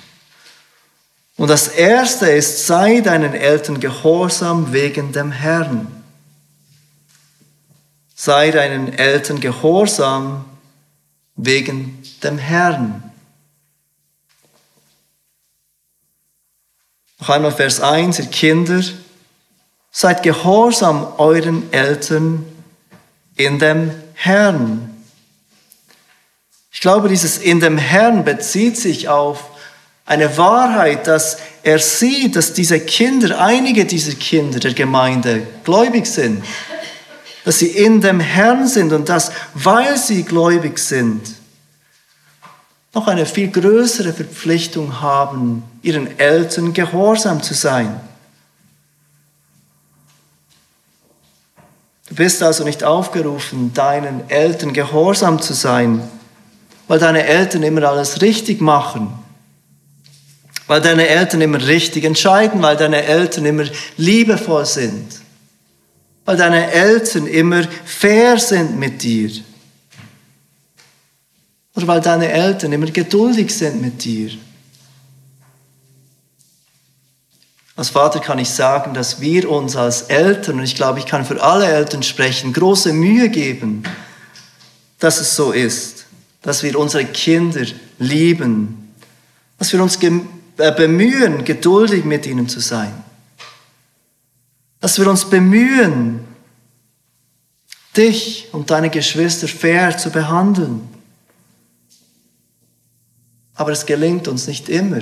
Und 1.36 1.48
das 1.48 1.68
erste 1.68 2.26
ist, 2.30 2.66
sei 2.66 3.00
deinen 3.00 3.34
Eltern 3.34 3.80
gehorsam 3.80 4.72
wegen 4.72 5.12
dem 5.12 5.32
Herrn. 5.32 6.04
Sei 8.14 8.50
deinen 8.50 8.92
Eltern 8.92 9.40
gehorsam 9.40 10.44
wegen 11.36 12.02
dem 12.22 12.38
Herrn. 12.38 13.02
Noch 17.18 17.28
einmal 17.30 17.52
Vers 17.52 17.80
1, 17.80 18.18
ihr 18.20 18.26
Kinder, 18.26 18.82
seid 19.96 20.24
gehorsam 20.24 21.06
euren 21.18 21.72
Eltern 21.72 22.44
in 23.36 23.60
dem 23.60 23.92
Herrn. 24.14 24.92
Ich 26.72 26.80
glaube, 26.80 27.08
dieses 27.08 27.38
in 27.38 27.60
dem 27.60 27.78
Herrn 27.78 28.24
bezieht 28.24 28.76
sich 28.76 29.08
auf 29.08 29.44
eine 30.04 30.36
Wahrheit, 30.36 31.06
dass 31.06 31.38
er 31.62 31.78
sieht, 31.78 32.34
dass 32.34 32.52
diese 32.52 32.80
Kinder, 32.80 33.40
einige 33.40 33.84
dieser 33.84 34.14
Kinder 34.14 34.58
der 34.58 34.74
Gemeinde 34.74 35.46
gläubig 35.62 36.06
sind, 36.06 36.44
dass 37.44 37.60
sie 37.60 37.68
in 37.68 38.00
dem 38.00 38.18
Herrn 38.18 38.66
sind 38.66 38.92
und 38.92 39.08
dass, 39.08 39.30
weil 39.54 39.96
sie 39.96 40.24
gläubig 40.24 40.78
sind, 40.78 41.22
noch 42.92 43.06
eine 43.06 43.26
viel 43.26 43.48
größere 43.48 44.12
Verpflichtung 44.12 45.00
haben, 45.00 45.62
ihren 45.82 46.18
Eltern 46.18 46.72
gehorsam 46.72 47.44
zu 47.44 47.54
sein. 47.54 48.00
Du 52.08 52.14
bist 52.16 52.42
also 52.42 52.64
nicht 52.64 52.84
aufgerufen, 52.84 53.72
deinen 53.72 54.28
Eltern 54.28 54.72
gehorsam 54.72 55.40
zu 55.40 55.54
sein, 55.54 56.06
weil 56.86 56.98
deine 56.98 57.24
Eltern 57.24 57.62
immer 57.62 57.84
alles 57.84 58.20
richtig 58.20 58.60
machen, 58.60 59.12
weil 60.66 60.80
deine 60.80 61.08
Eltern 61.08 61.40
immer 61.40 61.66
richtig 61.66 62.04
entscheiden, 62.04 62.62
weil 62.62 62.76
deine 62.76 63.04
Eltern 63.04 63.46
immer 63.46 63.64
liebevoll 63.96 64.66
sind, 64.66 65.20
weil 66.26 66.36
deine 66.36 66.70
Eltern 66.70 67.26
immer 67.26 67.62
fair 67.84 68.38
sind 68.38 68.78
mit 68.78 69.02
dir 69.02 69.30
oder 71.74 71.86
weil 71.86 72.00
deine 72.00 72.30
Eltern 72.30 72.72
immer 72.72 72.86
geduldig 72.86 73.50
sind 73.50 73.80
mit 73.80 74.04
dir. 74.04 74.30
Als 77.76 77.88
Vater 77.88 78.20
kann 78.20 78.38
ich 78.38 78.50
sagen, 78.50 78.94
dass 78.94 79.20
wir 79.20 79.50
uns 79.50 79.74
als 79.74 80.02
Eltern, 80.02 80.58
und 80.58 80.64
ich 80.64 80.76
glaube, 80.76 81.00
ich 81.00 81.06
kann 81.06 81.24
für 81.24 81.42
alle 81.42 81.66
Eltern 81.66 82.04
sprechen, 82.04 82.52
große 82.52 82.92
Mühe 82.92 83.28
geben, 83.28 83.82
dass 85.00 85.20
es 85.20 85.34
so 85.34 85.50
ist, 85.50 86.06
dass 86.42 86.62
wir 86.62 86.78
unsere 86.78 87.04
Kinder 87.04 87.66
lieben, 87.98 88.94
dass 89.58 89.72
wir 89.72 89.82
uns 89.82 89.98
äh, 90.00 90.72
bemühen, 90.72 91.44
geduldig 91.44 92.04
mit 92.04 92.26
ihnen 92.26 92.48
zu 92.48 92.60
sein, 92.60 92.92
dass 94.80 94.98
wir 94.98 95.08
uns 95.08 95.28
bemühen, 95.28 96.20
dich 97.96 98.48
und 98.52 98.70
deine 98.70 98.90
Geschwister 98.90 99.48
fair 99.48 99.96
zu 99.96 100.10
behandeln. 100.10 100.88
Aber 103.54 103.72
es 103.72 103.86
gelingt 103.86 104.28
uns 104.28 104.46
nicht 104.46 104.68
immer. 104.68 105.00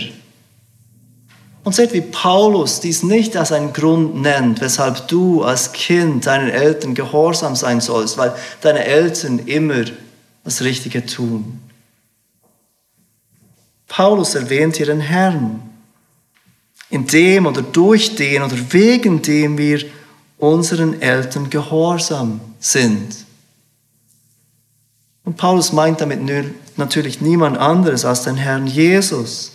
Und 1.65 1.75
seht, 1.75 1.93
wie 1.93 2.01
Paulus 2.01 2.81
dies 2.81 3.03
nicht 3.05 3.37
als 3.37 3.53
einen 3.53 3.73
Grund 3.73 4.17
nennt, 4.21 4.61
weshalb 4.61 5.07
du 5.09 5.45
als 5.45 5.73
Kind 5.73 6.27
deinen 6.27 6.51
Eltern 6.51 6.95
gehorsam 6.95 7.55
sein 7.55 7.81
sollst, 7.81 8.19
weil 8.19 8.35
deine 8.63 8.85
Eltern 8.85 9.39
immer 9.47 9.85
das 10.43 10.63
Richtige 10.63 11.07
tun. 11.07 11.61
Paulus 13.87 14.35
erwähnt 14.35 14.77
hier 14.77 14.87
den 14.87 15.01
Herrn, 15.01 15.63
in 16.91 17.07
dem 17.07 17.47
oder 17.47 17.63
durch 17.63 18.17
den 18.17 18.43
oder 18.43 18.57
wegen 18.71 19.23
dem 19.23 19.57
wir 19.57 19.85
unseren 20.39 21.01
Eltern 21.01 21.49
gehorsam 21.49 22.41
sind. 22.59 23.25
Und 25.25 25.37
Paulus 25.37 25.73
meint 25.73 26.01
damit 26.01 26.21
natürlich 26.77 27.21
niemand 27.21 27.57
anderes 27.57 28.05
als 28.05 28.23
den 28.23 28.37
Herrn 28.37 28.67
Jesus. 28.67 29.53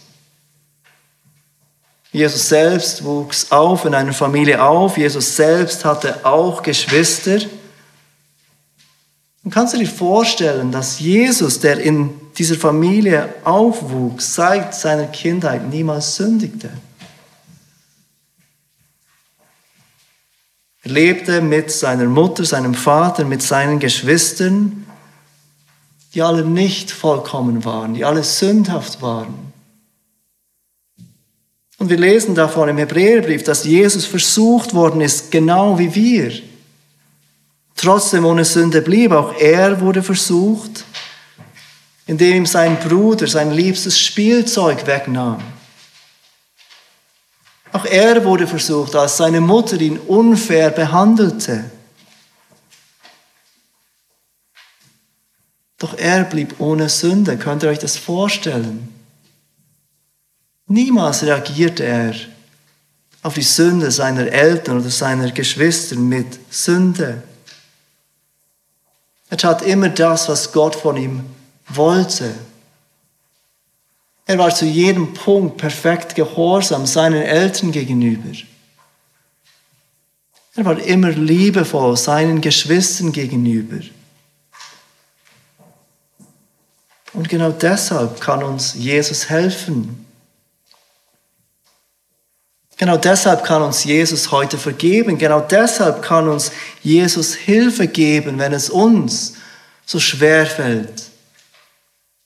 Jesus 2.12 2.50
selbst 2.50 3.04
wuchs 3.04 3.52
auf 3.52 3.86
in 3.86 3.94
einer 3.94 4.14
Familie 4.14 4.62
auf. 4.64 4.98
Jesus 4.98 5.36
selbst 5.36 5.86
hatte 5.86 6.26
auch 6.26 6.64
Geschwister. 6.64 7.40
Und 9.44 9.52
kannst 9.52 9.74
du 9.74 9.78
dir 9.78 9.88
vorstellen, 9.88 10.72
dass 10.72 11.00
Jesus, 11.00 11.60
der 11.60 11.80
in 11.80 12.10
dieser 12.38 12.56
Familie 12.56 13.34
aufwuchs, 13.44 14.36
seit 14.36 14.74
seiner 14.74 15.08
Kindheit 15.08 15.70
niemals 15.70 16.16
sündigte? 16.16 16.70
Er 20.84 20.92
lebte 20.92 21.42
mit 21.42 21.72
seiner 21.72 22.06
Mutter, 22.06 22.46
seinem 22.46 22.74
Vater, 22.74 23.26
mit 23.26 23.42
seinen 23.42 23.80
Geschwistern 23.80 24.88
die 26.18 26.24
alle 26.24 26.44
nicht 26.44 26.90
vollkommen 26.90 27.64
waren, 27.64 27.94
die 27.94 28.04
alle 28.04 28.24
sündhaft 28.24 29.04
waren. 29.04 29.47
Und 31.80 31.90
wir 31.90 31.98
lesen 31.98 32.34
davon 32.34 32.70
im 32.70 32.78
Hebräerbrief, 32.78 33.44
dass 33.44 33.64
Jesus 33.64 34.06
versucht 34.06 34.74
worden 34.74 35.02
ist, 35.02 35.32
genau 35.32 35.78
wie 35.78 35.94
wir. 35.94 36.32
Trotzdem 37.76 38.26
ohne 38.26 38.44
Sünde 38.44 38.82
blieb, 38.82 39.12
auch 39.12 39.36
er 39.38 39.80
wurde 39.80 40.02
versucht, 40.02 40.84
indem 42.08 42.38
ihm 42.38 42.46
sein 42.48 42.80
Bruder 42.80 43.28
sein 43.28 43.52
liebstes 43.52 44.00
Spielzeug 44.00 44.88
wegnahm. 44.88 45.44
Auch 47.74 47.86
er 47.86 48.24
wurde 48.26 48.48
versucht, 48.48 48.96
als 48.96 49.18
seine 49.18 49.42
Mutter 49.42 49.80
ihn 49.80 50.00
unfair 50.00 50.72
behandelte. 50.72 51.70
Doch 55.78 55.96
er 55.96 56.24
blieb 56.24 56.60
ohne 56.60 56.90
Sünde. 56.90 57.38
Könnt 57.38 57.62
ihr 57.62 57.70
euch 57.70 57.78
das 57.78 57.98
vorstellen? 57.98 58.97
Niemals 60.68 61.24
reagierte 61.24 61.84
er 61.84 62.14
auf 63.24 63.34
die 63.34 63.42
Sünde 63.42 63.90
seiner 63.92 64.28
Eltern 64.28 64.80
oder 64.80 64.90
seiner 64.90 65.32
Geschwister 65.32 65.96
mit 65.96 66.40
Sünde. 66.54 67.24
Er 69.30 69.38
tat 69.38 69.62
immer 69.62 69.90
das, 69.90 70.30
was 70.30 70.52
Gott 70.52 70.76
von 70.76 70.98
ihm 70.98 71.24
wollte. 71.68 72.34
Er 74.26 74.38
war 74.38 74.54
zu 74.54 74.66
jedem 74.66 75.14
Punkt 75.14 75.58
perfekt 75.58 76.16
gehorsam 76.16 76.86
seinen 76.86 77.22
Eltern 77.22 77.72
gegenüber. 77.72 78.38
Er 80.56 80.66
war 80.66 80.80
immer 80.80 81.12
liebevoll 81.12 81.96
seinen 81.96 82.42
Geschwistern 82.42 83.12
gegenüber. 83.12 83.80
Und 87.14 87.30
genau 87.30 87.52
deshalb 87.52 88.20
kann 88.20 88.44
uns 88.44 88.74
Jesus 88.74 89.30
helfen. 89.30 90.07
Genau 92.78 92.96
deshalb 92.96 93.44
kann 93.44 93.64
uns 93.64 93.84
Jesus 93.84 94.32
heute 94.32 94.58
vergeben. 94.60 95.18
Genau 95.18 95.42
deshalb 95.42 96.04
kann 96.04 96.28
uns 96.30 96.52
Jesus 96.84 97.34
Hilfe 97.34 97.88
geben, 97.88 98.38
wenn 98.38 98.54
es 98.54 98.70
uns 98.70 99.34
so 99.86 100.00
schwer 100.00 100.46
fällt, 100.46 101.10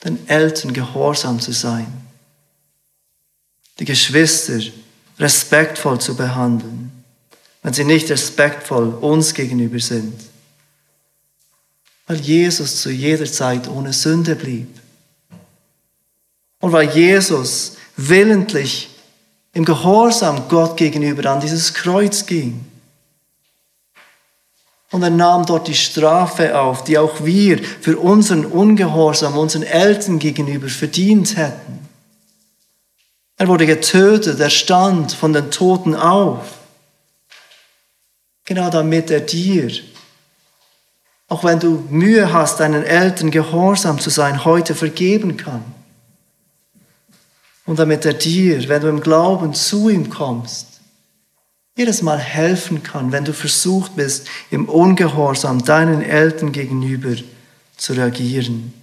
den 0.03 0.27
Eltern 0.27 0.73
gehorsam 0.73 1.39
zu 1.39 1.53
sein, 1.53 1.87
die 3.79 3.85
Geschwister 3.85 4.59
respektvoll 5.19 6.01
zu 6.01 6.15
behandeln, 6.15 6.91
wenn 7.63 7.73
sie 7.73 7.85
nicht 7.85 8.09
respektvoll 8.09 8.89
uns 8.89 9.33
gegenüber 9.33 9.79
sind, 9.79 10.19
weil 12.07 12.17
Jesus 12.17 12.81
zu 12.81 12.89
jeder 12.89 13.31
Zeit 13.31 13.69
ohne 13.69 13.93
Sünde 13.93 14.35
blieb 14.35 14.67
und 16.59 16.73
weil 16.73 16.89
Jesus 16.89 17.77
willentlich 17.95 18.90
im 19.53 19.65
Gehorsam 19.65 20.47
Gott 20.47 20.77
gegenüber 20.77 21.29
an 21.29 21.41
dieses 21.41 21.73
Kreuz 21.73 22.25
ging. 22.25 22.65
Und 24.91 25.03
er 25.03 25.09
nahm 25.09 25.45
dort 25.45 25.67
die 25.67 25.73
Strafe 25.73 26.59
auf, 26.59 26.83
die 26.83 26.97
auch 26.97 27.23
wir 27.23 27.63
für 27.63 27.97
unseren 27.97 28.45
Ungehorsam 28.45 29.37
unseren 29.37 29.63
Eltern 29.63 30.19
gegenüber 30.19 30.67
verdient 30.67 31.37
hätten. 31.37 31.79
Er 33.37 33.47
wurde 33.47 33.65
getötet, 33.65 34.39
er 34.39 34.49
stand 34.49 35.13
von 35.13 35.33
den 35.33 35.49
Toten 35.49 35.95
auf. 35.95 36.59
Genau 38.45 38.69
damit 38.69 39.09
er 39.09 39.21
dir, 39.21 39.71
auch 41.29 41.45
wenn 41.45 41.59
du 41.59 41.85
Mühe 41.89 42.33
hast, 42.33 42.59
deinen 42.59 42.83
Eltern 42.83 43.31
gehorsam 43.31 43.99
zu 43.99 44.09
sein, 44.09 44.43
heute 44.43 44.75
vergeben 44.75 45.37
kann. 45.37 45.63
Und 47.71 47.79
damit 47.79 48.03
er 48.03 48.11
dir, 48.11 48.67
wenn 48.67 48.81
du 48.81 48.89
im 48.89 48.99
Glauben 48.99 49.53
zu 49.53 49.87
ihm 49.87 50.09
kommst, 50.09 50.81
jedes 51.77 52.01
Mal 52.01 52.19
helfen 52.19 52.83
kann, 52.83 53.13
wenn 53.13 53.23
du 53.23 53.31
versucht 53.31 53.95
bist, 53.95 54.27
im 54.49 54.67
Ungehorsam 54.67 55.63
deinen 55.63 56.01
Eltern 56.01 56.51
gegenüber 56.51 57.15
zu 57.77 57.93
reagieren. 57.93 58.73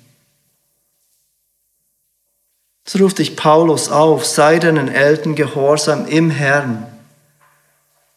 So 2.87 3.01
ruft 3.01 3.18
dich 3.18 3.37
Paulus 3.37 3.90
auf, 3.90 4.24
sei 4.24 4.59
deinen 4.59 4.88
Eltern 4.88 5.35
gehorsam 5.35 6.07
im 6.07 6.31
Herrn, 6.31 6.87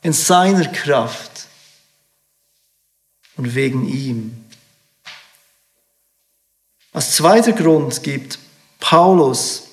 in 0.01 0.13
seiner 0.13 0.69
Kraft 0.69 1.47
und 3.35 3.55
wegen 3.55 3.85
ihm. 3.89 4.45
Als 6.93 7.17
zweiter 7.17 7.51
Grund 7.51 8.03
gibt 8.03 8.39
Paulus 8.79 9.67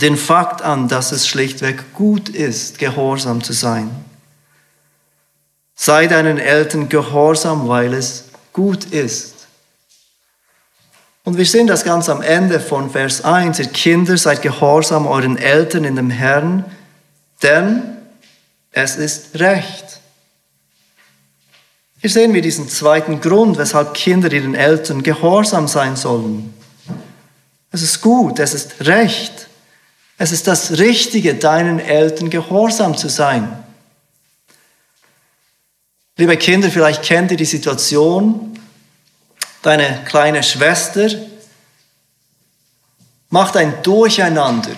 den 0.00 0.16
Fakt 0.16 0.62
an, 0.62 0.88
dass 0.88 1.12
es 1.12 1.26
schlichtweg 1.26 1.94
gut 1.94 2.28
ist, 2.28 2.78
gehorsam 2.78 3.42
zu 3.42 3.52
sein. 3.52 3.90
Sei 5.74 6.06
deinen 6.06 6.38
Eltern 6.38 6.88
gehorsam, 6.88 7.68
weil 7.68 7.94
es 7.94 8.24
gut 8.52 8.84
ist. 8.86 9.34
Und 11.24 11.36
wir 11.38 11.46
sehen 11.46 11.66
das 11.66 11.84
ganz 11.84 12.08
am 12.08 12.22
Ende 12.22 12.60
von 12.60 12.90
Vers 12.90 13.24
1. 13.24 13.58
Ihr 13.58 13.66
Kinder, 13.66 14.16
seid 14.16 14.42
gehorsam 14.42 15.06
euren 15.06 15.36
Eltern 15.36 15.84
in 15.84 15.96
dem 15.96 16.10
Herrn, 16.10 16.64
denn 17.42 17.82
es 18.70 18.96
ist 18.96 19.38
recht. 19.40 20.00
Hier 22.00 22.10
sehen 22.10 22.34
wir 22.34 22.42
diesen 22.42 22.68
zweiten 22.68 23.20
Grund, 23.20 23.58
weshalb 23.58 23.94
Kinder 23.94 24.30
ihren 24.32 24.54
Eltern 24.54 25.02
gehorsam 25.02 25.66
sein 25.66 25.96
sollen. 25.96 26.54
Es 27.72 27.82
ist 27.82 28.00
gut, 28.00 28.38
es 28.38 28.54
ist 28.54 28.86
recht. 28.86 29.48
Es 30.18 30.32
ist 30.32 30.46
das 30.46 30.78
Richtige, 30.78 31.34
deinen 31.34 31.78
Eltern 31.78 32.30
gehorsam 32.30 32.96
zu 32.96 33.08
sein. 33.08 33.64
Liebe 36.16 36.36
Kinder, 36.38 36.70
vielleicht 36.70 37.02
kennt 37.02 37.30
ihr 37.30 37.36
die 37.36 37.44
Situation, 37.44 38.58
deine 39.60 40.02
kleine 40.06 40.42
Schwester 40.42 41.08
macht 43.28 43.56
ein 43.56 43.82
Durcheinander 43.82 44.76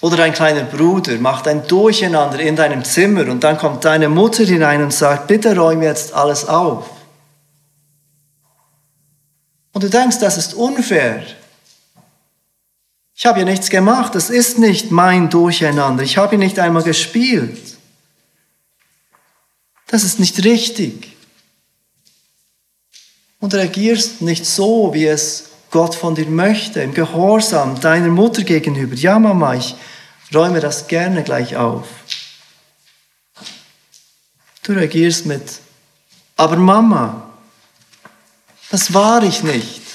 oder 0.00 0.16
dein 0.18 0.34
kleiner 0.34 0.64
Bruder 0.64 1.16
macht 1.16 1.48
ein 1.48 1.66
Durcheinander 1.66 2.38
in 2.40 2.56
deinem 2.56 2.84
Zimmer 2.84 3.22
und 3.28 3.42
dann 3.42 3.56
kommt 3.56 3.84
deine 3.84 4.10
Mutter 4.10 4.44
hinein 4.44 4.82
und 4.82 4.92
sagt, 4.92 5.26
bitte 5.26 5.56
räume 5.56 5.86
jetzt 5.86 6.12
alles 6.12 6.46
auf. 6.46 6.90
Und 9.72 9.84
du 9.84 9.88
denkst, 9.88 10.18
das 10.18 10.36
ist 10.36 10.54
unfair. 10.54 11.22
Ich 13.18 13.26
habe 13.26 13.40
ja 13.40 13.44
nichts 13.44 13.68
gemacht, 13.68 14.14
das 14.14 14.30
ist 14.30 14.60
nicht 14.60 14.92
mein 14.92 15.28
Durcheinander, 15.28 16.04
ich 16.04 16.18
habe 16.18 16.38
nicht 16.38 16.60
einmal 16.60 16.84
gespielt. 16.84 17.76
Das 19.88 20.04
ist 20.04 20.20
nicht 20.20 20.44
richtig. 20.44 21.16
Und 23.40 23.54
reagierst 23.54 24.22
nicht 24.22 24.46
so, 24.46 24.94
wie 24.94 25.06
es 25.06 25.48
Gott 25.72 25.96
von 25.96 26.14
dir 26.14 26.26
möchte, 26.26 26.80
im 26.80 26.94
Gehorsam 26.94 27.80
deiner 27.80 28.06
Mutter 28.06 28.42
gegenüber. 28.42 28.94
Ja, 28.94 29.18
Mama, 29.18 29.54
ich 29.54 29.74
räume 30.32 30.60
das 30.60 30.86
gerne 30.86 31.24
gleich 31.24 31.56
auf. 31.56 31.88
Du 34.62 34.74
reagierst 34.74 35.26
mit, 35.26 35.58
aber 36.36 36.54
Mama, 36.54 37.28
das 38.70 38.94
war 38.94 39.24
ich 39.24 39.42
nicht. 39.42 39.87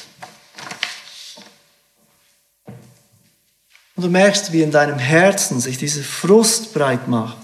Und 3.95 4.03
du 4.03 4.09
merkst, 4.09 4.51
wie 4.51 4.63
in 4.63 4.71
deinem 4.71 4.97
Herzen 4.97 5.59
sich 5.59 5.77
dieser 5.77 6.03
Frust 6.03 6.73
breit 6.73 7.07
macht. 7.07 7.37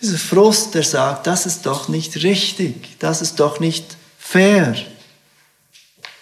Dieser 0.00 0.18
Frust, 0.18 0.74
der 0.74 0.82
sagt, 0.82 1.26
das 1.26 1.46
ist 1.46 1.66
doch 1.66 1.88
nicht 1.88 2.22
richtig, 2.22 2.98
das 2.98 3.22
ist 3.22 3.40
doch 3.40 3.60
nicht 3.60 3.96
fair, 4.18 4.76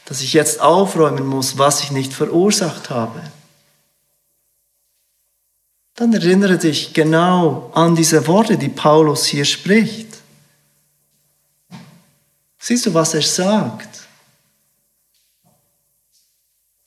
dass 0.05 0.21
ich 0.21 0.35
jetzt 0.35 0.61
aufräumen 0.61 1.27
muss, 1.27 1.57
was 1.59 1.83
ich 1.83 1.91
nicht 1.91 2.13
verursacht 2.13 2.91
habe. 2.91 3.23
Dann 5.95 6.13
erinnere 6.13 6.59
dich 6.59 6.95
genau 6.95 7.71
an 7.75 7.97
diese 7.97 8.27
Worte, 8.27 8.57
die 8.59 8.69
Paulus 8.69 9.25
hier 9.25 9.45
spricht. 9.45 10.09
Siehst 12.59 12.87
du, 12.87 12.95
was 12.95 13.15
er 13.15 13.23
sagt? 13.23 14.02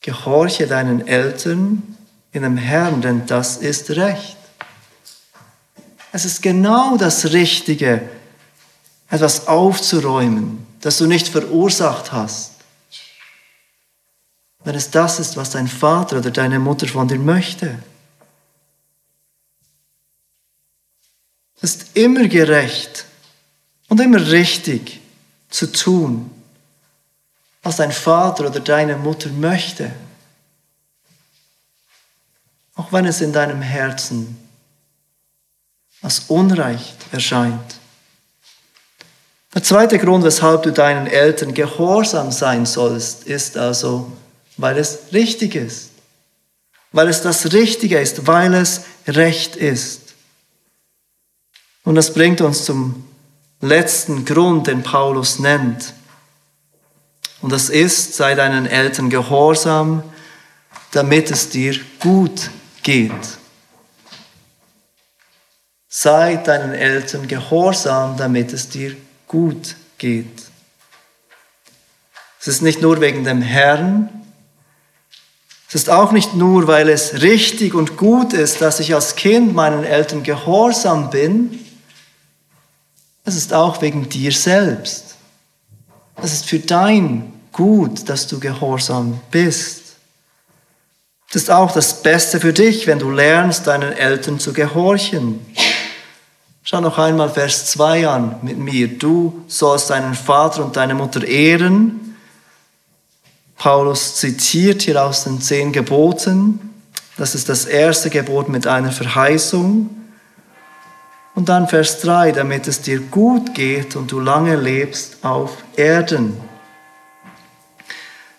Gehorche 0.06 0.68
deinen 0.68 1.08
Eltern 1.08 1.98
in 2.32 2.44
dem 2.44 2.58
Herrn, 2.58 3.02
denn 3.02 3.26
das 3.26 3.58
ist 3.58 3.90
Recht. 3.90 4.38
Es 6.12 6.26
ist 6.26 6.44
genau 6.44 6.96
das 6.96 7.34
Richtige, 7.34 8.08
etwas 9.10 9.48
aufzuräumen, 9.48 10.68
das 10.80 11.00
du 11.00 11.08
nicht 11.08 11.28
verursacht 11.28 12.12
hast. 12.12 12.52
Wenn 14.64 14.76
es 14.76 14.92
das 14.92 15.20
ist, 15.20 15.38
was 15.38 15.50
dein 15.50 15.68
Vater 15.68 16.20
oder 16.20 16.30
deine 16.30 16.60
Mutter 16.60 16.86
von 16.88 17.08
dir 17.08 17.18
möchte. 17.18 17.80
Es 21.60 21.64
ist 21.64 21.98
immer 21.98 22.28
gerecht 22.28 23.06
und 23.88 24.00
immer 24.00 24.24
richtig 24.30 25.02
zu 25.50 25.72
tun, 25.72 26.30
was 27.66 27.78
dein 27.78 27.92
Vater 27.92 28.46
oder 28.46 28.60
deine 28.60 28.96
Mutter 28.96 29.30
möchte. 29.30 29.92
Auch 32.76 32.94
wenn 32.94 33.06
es 33.06 33.22
in 33.22 33.34
deinem 33.34 33.60
Herzen 33.60 34.38
als 36.04 36.26
Unrecht 36.28 36.96
erscheint. 37.12 37.80
Der 39.56 39.64
zweite 39.64 39.98
Grund, 39.98 40.24
weshalb 40.24 40.62
du 40.62 40.72
deinen 40.72 41.08
Eltern 41.08 41.56
gehorsam 41.56 42.32
sein 42.32 42.68
sollst, 42.68 43.24
ist 43.24 43.58
also, 43.58 44.12
weil 44.58 44.78
es 44.78 45.00
richtig 45.12 45.56
ist. 45.56 45.90
Weil 46.92 47.10
es 47.10 47.24
das 47.24 47.52
Richtige 47.52 48.00
ist, 48.00 48.28
weil 48.28 48.54
es 48.54 48.82
Recht 49.08 49.56
ist. 49.56 50.14
Und 51.84 51.96
das 51.96 52.14
bringt 52.14 52.42
uns 52.42 52.64
zum 52.66 53.08
letzten 53.60 54.24
Grund, 54.24 54.68
den 54.68 54.84
Paulus 54.84 55.40
nennt. 55.40 55.96
Und 57.42 57.52
das 57.52 57.70
ist, 57.70 58.16
sei 58.16 58.36
deinen 58.36 58.66
Eltern 58.66 59.10
gehorsam, 59.10 60.04
damit 60.92 61.32
es 61.32 61.50
dir 61.50 61.80
gut 62.00 62.50
geht. 62.84 63.12
Sei 65.88 66.38
deinen 66.38 66.74
Eltern 66.74 67.28
gehorsam, 67.28 68.18
damit 68.18 68.54
es 68.54 68.70
dir 68.70 68.96
gut 69.28 69.76
geht. 69.98 70.44
Es 72.40 72.48
ist 72.48 72.62
nicht 72.62 72.82
nur 72.82 73.02
wegen 73.02 73.24
dem 73.24 73.42
Herrn, 73.42 74.10
es 75.68 75.82
ist 75.82 75.90
auch 75.90 76.12
nicht 76.12 76.36
nur, 76.36 76.68
weil 76.68 76.88
es 76.90 77.22
richtig 77.22 77.74
und 77.74 77.98
gut 77.98 78.34
ist, 78.34 78.62
dass 78.62 78.80
ich 78.80 78.94
als 78.96 79.16
Kind 79.16 79.54
meinen 79.54 79.84
Eltern 79.84 80.24
gehorsam 80.24 81.10
bin, 81.10 81.60
es 83.26 83.36
ist 83.36 83.52
auch 83.52 83.82
wegen 83.82 84.08
dir 84.08 84.32
selbst. 84.32 85.05
Es 86.22 86.34
ist 86.34 86.46
für 86.46 86.60
dein 86.60 87.32
gut, 87.52 88.10
dass 88.10 88.28
du 88.28 88.40
gehorsam 88.40 89.20
bist. 89.32 89.96
Es 91.30 91.36
ist 91.36 91.52
auch 91.52 91.72
das 91.72 92.02
Beste 92.02 92.40
für 92.40 92.54
dich, 92.54 92.88
wenn 92.88 93.00
du 93.00 93.10
lernst, 93.10 93.68
deinen 93.68 93.94
Eltern 93.94 94.40
zu 94.40 94.54
gehorchen. 94.54 95.46
Schau 96.64 96.82
noch 96.82 96.98
einmal 96.98 97.30
Vers 97.30 97.68
2 97.68 98.08
an 98.08 98.40
mit 98.42 98.58
mir. 98.58 98.88
Du 98.88 99.44
sollst 99.48 99.90
deinen 99.90 100.16
Vater 100.16 100.64
und 100.66 100.76
deine 100.76 100.96
Mutter 100.96 101.26
ehren. 101.26 102.16
Paulus 103.58 104.16
zitiert 104.16 104.82
hier 104.82 105.04
aus 105.04 105.24
den 105.26 105.42
zehn 105.42 105.72
Geboten. 105.72 106.60
Das 107.18 107.36
ist 107.36 107.50
das 107.50 107.66
erste 107.66 108.10
Gebot 108.10 108.50
mit 108.50 108.68
einer 108.68 108.92
Verheißung. 108.92 109.90
Und 111.36 111.50
dann 111.50 111.68
Vers 111.68 112.00
3, 112.00 112.32
damit 112.32 112.66
es 112.66 112.82
dir 112.82 113.00
gut 113.00 113.54
geht 113.54 113.98
und 113.98 114.12
du 114.12 114.22
lange 114.22 114.56
lebst 114.56 115.18
auf 115.22 115.58
Erden. 115.76 116.38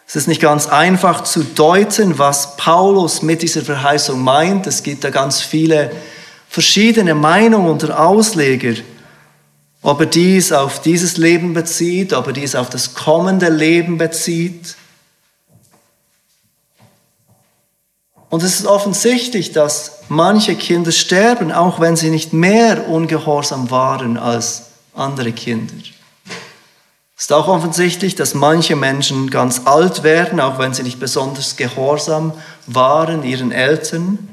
Es 0.08 0.16
ist 0.16 0.28
nicht 0.28 0.40
ganz 0.40 0.66
einfach 0.66 1.22
zu 1.24 1.42
deuten, 1.44 2.18
was 2.18 2.56
Paulus 2.56 3.20
mit 3.20 3.42
dieser 3.42 3.60
Verheißung 3.60 4.22
meint. 4.22 4.66
Es 4.66 4.82
gibt 4.82 5.04
da 5.04 5.10
ganz 5.10 5.42
viele 5.42 5.90
verschiedene 6.48 7.14
Meinungen 7.14 7.68
unter 7.68 8.00
Ausleger, 8.00 8.80
ob 9.82 10.00
er 10.00 10.06
dies 10.06 10.52
auf 10.52 10.80
dieses 10.80 11.18
Leben 11.18 11.52
bezieht, 11.52 12.14
ob 12.14 12.28
er 12.28 12.32
dies 12.32 12.54
auf 12.54 12.70
das 12.70 12.94
kommende 12.94 13.50
Leben 13.50 13.98
bezieht. 13.98 14.74
Und 18.28 18.42
es 18.42 18.58
ist 18.58 18.66
offensichtlich, 18.66 19.52
dass 19.52 20.00
manche 20.08 20.56
Kinder 20.56 20.92
sterben, 20.92 21.52
auch 21.52 21.80
wenn 21.80 21.96
sie 21.96 22.10
nicht 22.10 22.32
mehr 22.32 22.88
ungehorsam 22.88 23.70
waren 23.70 24.16
als 24.16 24.70
andere 24.94 25.32
Kinder. 25.32 25.74
Es 27.16 27.24
ist 27.24 27.32
auch 27.32 27.48
offensichtlich, 27.48 28.14
dass 28.14 28.34
manche 28.34 28.76
Menschen 28.76 29.30
ganz 29.30 29.62
alt 29.64 30.02
werden, 30.02 30.38
auch 30.38 30.58
wenn 30.58 30.74
sie 30.74 30.82
nicht 30.82 31.00
besonders 31.00 31.56
gehorsam 31.56 32.32
waren 32.66 33.22
ihren 33.22 33.52
Eltern. 33.52 34.28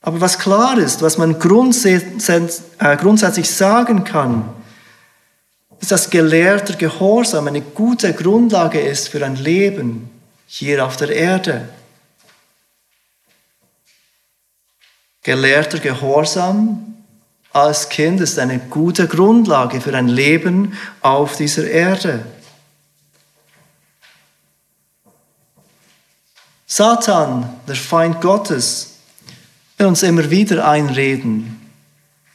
Aber 0.00 0.20
was 0.20 0.38
klar 0.38 0.78
ist, 0.78 1.02
was 1.02 1.18
man 1.18 1.32
äh, 1.32 2.96
grundsätzlich 2.96 3.50
sagen 3.50 4.04
kann, 4.04 4.48
ist, 5.80 5.92
dass 5.92 6.10
gelehrter 6.10 6.74
Gehorsam 6.74 7.48
eine 7.48 7.60
gute 7.60 8.12
Grundlage 8.14 8.80
ist 8.80 9.08
für 9.08 9.24
ein 9.24 9.36
Leben 9.36 10.10
hier 10.54 10.84
auf 10.84 10.98
der 10.98 11.08
Erde. 11.08 11.66
Gelehrter 15.22 15.78
Gehorsam 15.78 16.94
als 17.54 17.88
Kind 17.88 18.20
ist 18.20 18.38
eine 18.38 18.58
gute 18.58 19.08
Grundlage 19.08 19.80
für 19.80 19.96
ein 19.96 20.08
Leben 20.08 20.76
auf 21.00 21.36
dieser 21.36 21.66
Erde. 21.66 22.26
Satan, 26.66 27.48
der 27.66 27.76
Feind 27.76 28.20
Gottes, 28.20 28.96
will 29.78 29.86
uns 29.86 30.02
immer 30.02 30.30
wieder 30.30 30.68
einreden, 30.68 31.72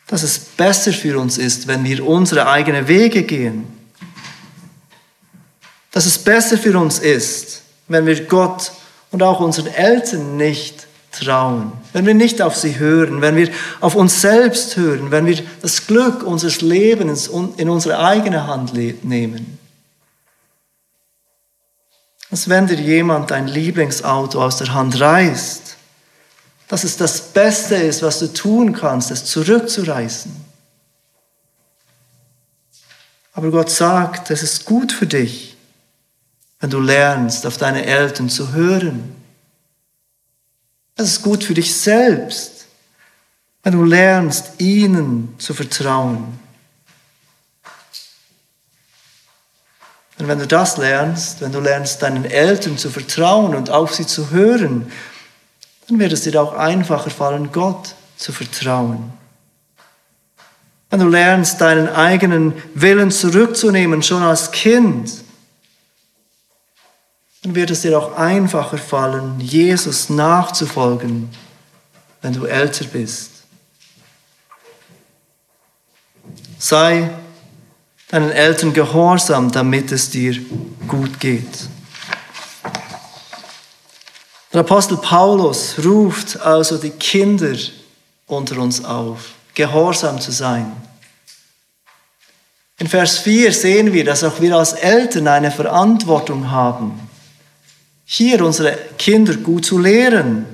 dass 0.08 0.24
es 0.24 0.40
besser 0.40 0.92
für 0.92 1.20
uns 1.20 1.38
ist, 1.38 1.68
wenn 1.68 1.84
wir 1.84 2.04
unsere 2.04 2.48
eigenen 2.48 2.88
Wege 2.88 3.22
gehen. 3.22 3.68
Dass 5.92 6.08
es 6.08 6.18
besser 6.18 6.58
für 6.58 6.80
uns 6.80 6.98
ist, 6.98 7.62
wenn 7.88 8.06
wir 8.06 8.26
Gott 8.26 8.72
und 9.12 9.24
auch 9.24 9.40
unseren 9.40 9.68
Eltern 9.68 10.38
nicht 10.38 10.88
trauen, 11.12 11.72
wenn 11.94 12.06
wir 12.06 12.14
nicht 12.14 12.42
auf 12.42 12.56
sie 12.56 12.78
hören, 12.78 13.22
wenn 13.22 13.36
wir 13.36 13.50
auf 13.80 13.96
uns 13.96 14.22
selbst 14.22 14.78
hören, 14.78 15.12
wenn 15.12 15.26
wir 15.26 15.44
das 15.62 15.88
Glück 15.88 16.24
unseres 16.24 16.62
Lebens 16.62 17.28
in 17.28 17.70
unsere 17.70 18.00
eigene 18.00 18.48
Hand 18.48 18.74
nehmen. 18.74 19.58
Als 22.30 22.50
wenn 22.50 22.68
dir 22.68 22.80
jemand 22.80 23.32
dein 23.32 23.48
Lieblingsauto 23.48 24.44
aus 24.44 24.58
der 24.58 24.74
Hand 24.74 25.00
reißt, 25.00 25.78
dass 26.68 26.84
es 26.84 26.98
das 26.98 27.22
Beste 27.22 27.76
ist, 27.76 28.04
was 28.04 28.20
du 28.20 28.28
tun 28.28 28.74
kannst, 28.74 29.10
es 29.12 29.26
zurückzureißen. 29.26 30.36
Aber 33.34 33.52
Gott 33.52 33.70
sagt, 33.70 34.30
es 34.32 34.44
ist 34.44 34.66
gut 34.66 34.92
für 34.92 35.08
dich, 35.08 35.57
wenn 36.60 36.70
du 36.70 36.80
lernst, 36.80 37.46
auf 37.46 37.58
deine 37.58 37.86
Eltern 37.86 38.30
zu 38.30 38.54
hören 38.54 39.18
es 40.98 41.10
ist 41.10 41.22
gut 41.22 41.44
für 41.44 41.54
dich 41.54 41.76
selbst, 41.76 42.66
wenn 43.64 43.74
du 43.74 43.84
lernst, 43.84 44.60
ihnen 44.60 45.36
zu 45.38 45.54
vertrauen. 45.54 46.40
Und 50.18 50.28
wenn 50.28 50.40
du 50.40 50.48
das 50.48 50.78
lernst, 50.78 51.42
wenn 51.42 51.52
du 51.52 51.60
lernst, 51.60 52.02
deinen 52.02 52.26
Eltern 52.26 52.80
zu 52.80 52.90
vertrauen 52.90 53.54
und 53.54 53.70
auf 53.70 53.94
sie 53.94 54.08
zu 54.08 54.32
hören, 54.32 54.92
dann 55.88 56.00
wird 56.00 56.12
es 56.12 56.22
dir 56.22 56.42
auch 56.42 56.54
einfacher 56.54 57.12
fallen, 57.12 57.52
Gott 57.52 57.94
zu 58.18 58.32
vertrauen. 58.32 59.14
Wenn 60.90 61.02
du 61.02 61.08
lernst, 61.08 61.62
deinen 61.62 61.90
eigenen 61.90 62.54
Willen 62.74 63.12
zurückzunehmen, 63.12 64.02
schon 64.02 64.24
als 64.24 64.52
Kind, 64.52 65.12
dann 67.48 67.56
wird 67.56 67.72
es 67.72 67.82
dir 67.82 67.98
auch 67.98 68.18
einfacher 68.18 68.78
fallen, 68.78 69.40
Jesus 69.40 70.10
nachzufolgen, 70.10 71.30
wenn 72.22 72.34
du 72.34 72.46
älter 72.46 72.84
bist. 72.86 73.32
Sei 76.60 77.10
deinen 78.10 78.32
Eltern 78.32 78.74
gehorsam, 78.74 79.50
damit 79.50 79.94
es 79.94 80.10
dir 80.10 80.38
gut 80.90 81.22
geht. 81.22 81.70
Der 84.52 84.62
Apostel 84.62 84.98
Paulus 84.98 85.76
ruft 85.86 86.42
also 86.42 86.78
die 86.78 86.90
Kinder 86.90 87.56
unter 88.26 88.58
uns 88.58 88.84
auf, 88.84 89.36
gehorsam 89.54 90.20
zu 90.20 90.32
sein. 90.32 90.70
In 92.80 92.88
Vers 92.88 93.20
4 93.20 93.54
sehen 93.54 93.94
wir, 93.94 94.04
dass 94.04 94.26
auch 94.26 94.42
wir 94.42 94.58
als 94.58 94.74
Eltern 94.74 95.30
eine 95.30 95.52
Verantwortung 95.52 96.52
haben 96.52 97.07
hier 98.10 98.44
unsere 98.44 98.78
Kinder 98.98 99.36
gut 99.36 99.66
zu 99.66 99.78
lehren. 99.78 100.46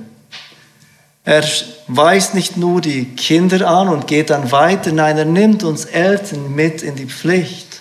Er 1.22 1.44
weist 1.86 2.34
nicht 2.34 2.56
nur 2.56 2.80
die 2.80 3.04
Kinder 3.14 3.66
an 3.66 3.88
und 3.88 4.08
geht 4.08 4.30
dann 4.30 4.50
weiter, 4.50 4.90
nein, 4.92 5.16
er 5.16 5.24
nimmt 5.24 5.62
uns 5.62 5.84
Eltern 5.84 6.52
mit 6.54 6.82
in 6.82 6.96
die 6.96 7.06
Pflicht. 7.06 7.78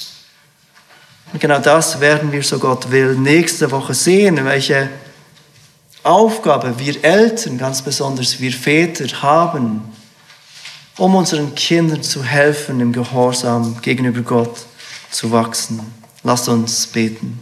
Und 1.34 1.42
genau 1.42 1.58
das 1.58 2.00
werden 2.00 2.32
wir, 2.32 2.44
so 2.44 2.60
Gott 2.60 2.92
will, 2.92 3.16
nächste 3.16 3.72
Woche 3.72 3.96
sehen, 3.96 4.46
welche 4.46 4.90
Aufgabe 6.04 6.78
wir 6.78 7.04
Eltern, 7.04 7.58
ganz 7.58 7.82
besonders 7.82 8.40
wir 8.40 8.52
Väter, 8.52 9.08
haben, 9.24 9.82
um 10.98 11.16
unseren 11.16 11.56
Kindern 11.56 12.04
zu 12.04 12.24
helfen, 12.24 12.80
im 12.80 12.94
Gehorsam 12.94 13.82
gegenüber 13.82 14.22
Gott 14.22 14.56
zu 15.10 15.32
wachsen. 15.32 15.80
Lasst 16.22 16.48
uns 16.48 16.86
beten. 16.86 17.42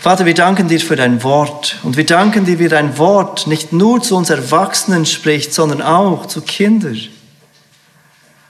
Vater, 0.00 0.24
wir 0.24 0.32
danken 0.32 0.66
dir 0.66 0.80
für 0.80 0.96
dein 0.96 1.22
Wort 1.22 1.76
und 1.82 1.98
wir 1.98 2.06
danken 2.06 2.46
dir, 2.46 2.58
wie 2.58 2.68
dein 2.68 2.96
Wort 2.96 3.46
nicht 3.46 3.74
nur 3.74 4.00
zu 4.00 4.16
uns 4.16 4.30
Erwachsenen 4.30 5.04
spricht, 5.04 5.52
sondern 5.52 5.82
auch 5.82 6.24
zu 6.24 6.40
Kindern. 6.40 6.98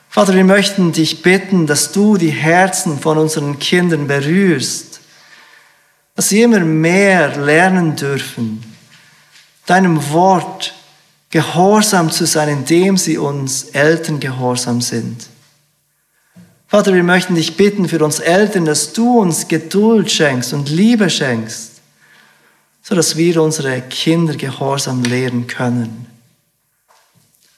Vater, 0.09 0.33
wir 0.35 0.45
möchten 0.45 0.93
dich 0.93 1.23
bitten, 1.23 1.67
dass 1.67 1.91
du 1.91 2.17
die 2.17 2.31
Herzen 2.31 3.01
von 3.01 3.19
unseren 3.19 3.59
Kindern 3.59 4.07
berührst, 4.07 5.01
dass 6.15 6.29
sie 6.29 6.43
immer 6.43 6.61
mehr 6.61 7.37
lernen 7.37 7.97
dürfen, 7.97 8.63
deinem 9.67 10.13
Wort 10.13 10.73
gehorsam 11.31 12.13
zu 12.13 12.27
sein, 12.27 12.49
indem 12.49 12.97
sie 12.97 13.19
uns 13.19 13.65
Eltern 13.71 14.21
gehorsam 14.21 14.81
sind. 14.81 15.30
Vater, 16.71 16.95
wir 16.95 17.03
möchten 17.03 17.35
dich 17.35 17.57
bitten 17.57 17.89
für 17.89 18.05
uns 18.05 18.21
Eltern, 18.21 18.65
dass 18.65 18.93
du 18.93 19.19
uns 19.19 19.49
Geduld 19.49 20.09
schenkst 20.09 20.53
und 20.53 20.69
Liebe 20.69 21.11
schenkst, 21.11 21.81
sodass 22.81 23.17
wir 23.17 23.43
unsere 23.43 23.81
Kinder 23.81 24.37
gehorsam 24.37 25.03
lehren 25.03 25.49
können. 25.49 26.07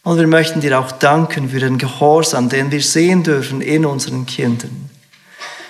Und 0.03 0.19
wir 0.19 0.27
möchten 0.27 0.63
dir 0.63 0.81
auch 0.81 0.93
danken 0.93 1.51
für 1.51 1.61
den 1.61 1.77
Gehorsam, 1.77 2.49
den 2.49 2.71
wir 2.71 2.81
sehen 2.81 3.23
dürfen 3.23 3.61
in 3.61 3.85
unseren 3.85 4.25
Kindern. 4.25 4.89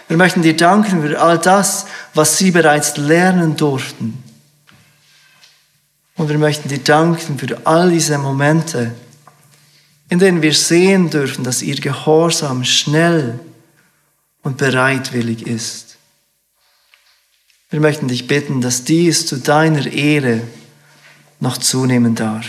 Wir 0.06 0.16
möchten 0.16 0.42
dir 0.42 0.56
danken 0.56 1.02
für 1.02 1.20
all 1.20 1.36
das, 1.36 1.86
was 2.14 2.38
sie 2.38 2.52
bereits 2.52 2.96
lernen 2.96 3.56
durften. 3.56 4.22
Und 6.16 6.28
wir 6.28 6.38
möchten 6.38 6.68
dir 6.68 6.78
danken 6.78 7.40
für 7.40 7.66
all 7.66 7.90
diese 7.90 8.18
Momente, 8.18 8.92
in 10.12 10.18
denen 10.18 10.42
wir 10.42 10.52
sehen 10.52 11.08
dürfen, 11.08 11.42
dass 11.42 11.62
ihr 11.62 11.76
Gehorsam 11.76 12.64
schnell 12.64 13.40
und 14.42 14.58
bereitwillig 14.58 15.46
ist. 15.46 15.96
Wir 17.70 17.80
möchten 17.80 18.08
dich 18.08 18.26
bitten, 18.26 18.60
dass 18.60 18.84
dies 18.84 19.24
zu 19.24 19.38
deiner 19.38 19.86
Ehre 19.86 20.42
noch 21.40 21.56
zunehmen 21.56 22.14
darf. 22.14 22.44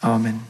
Amen. 0.00 0.49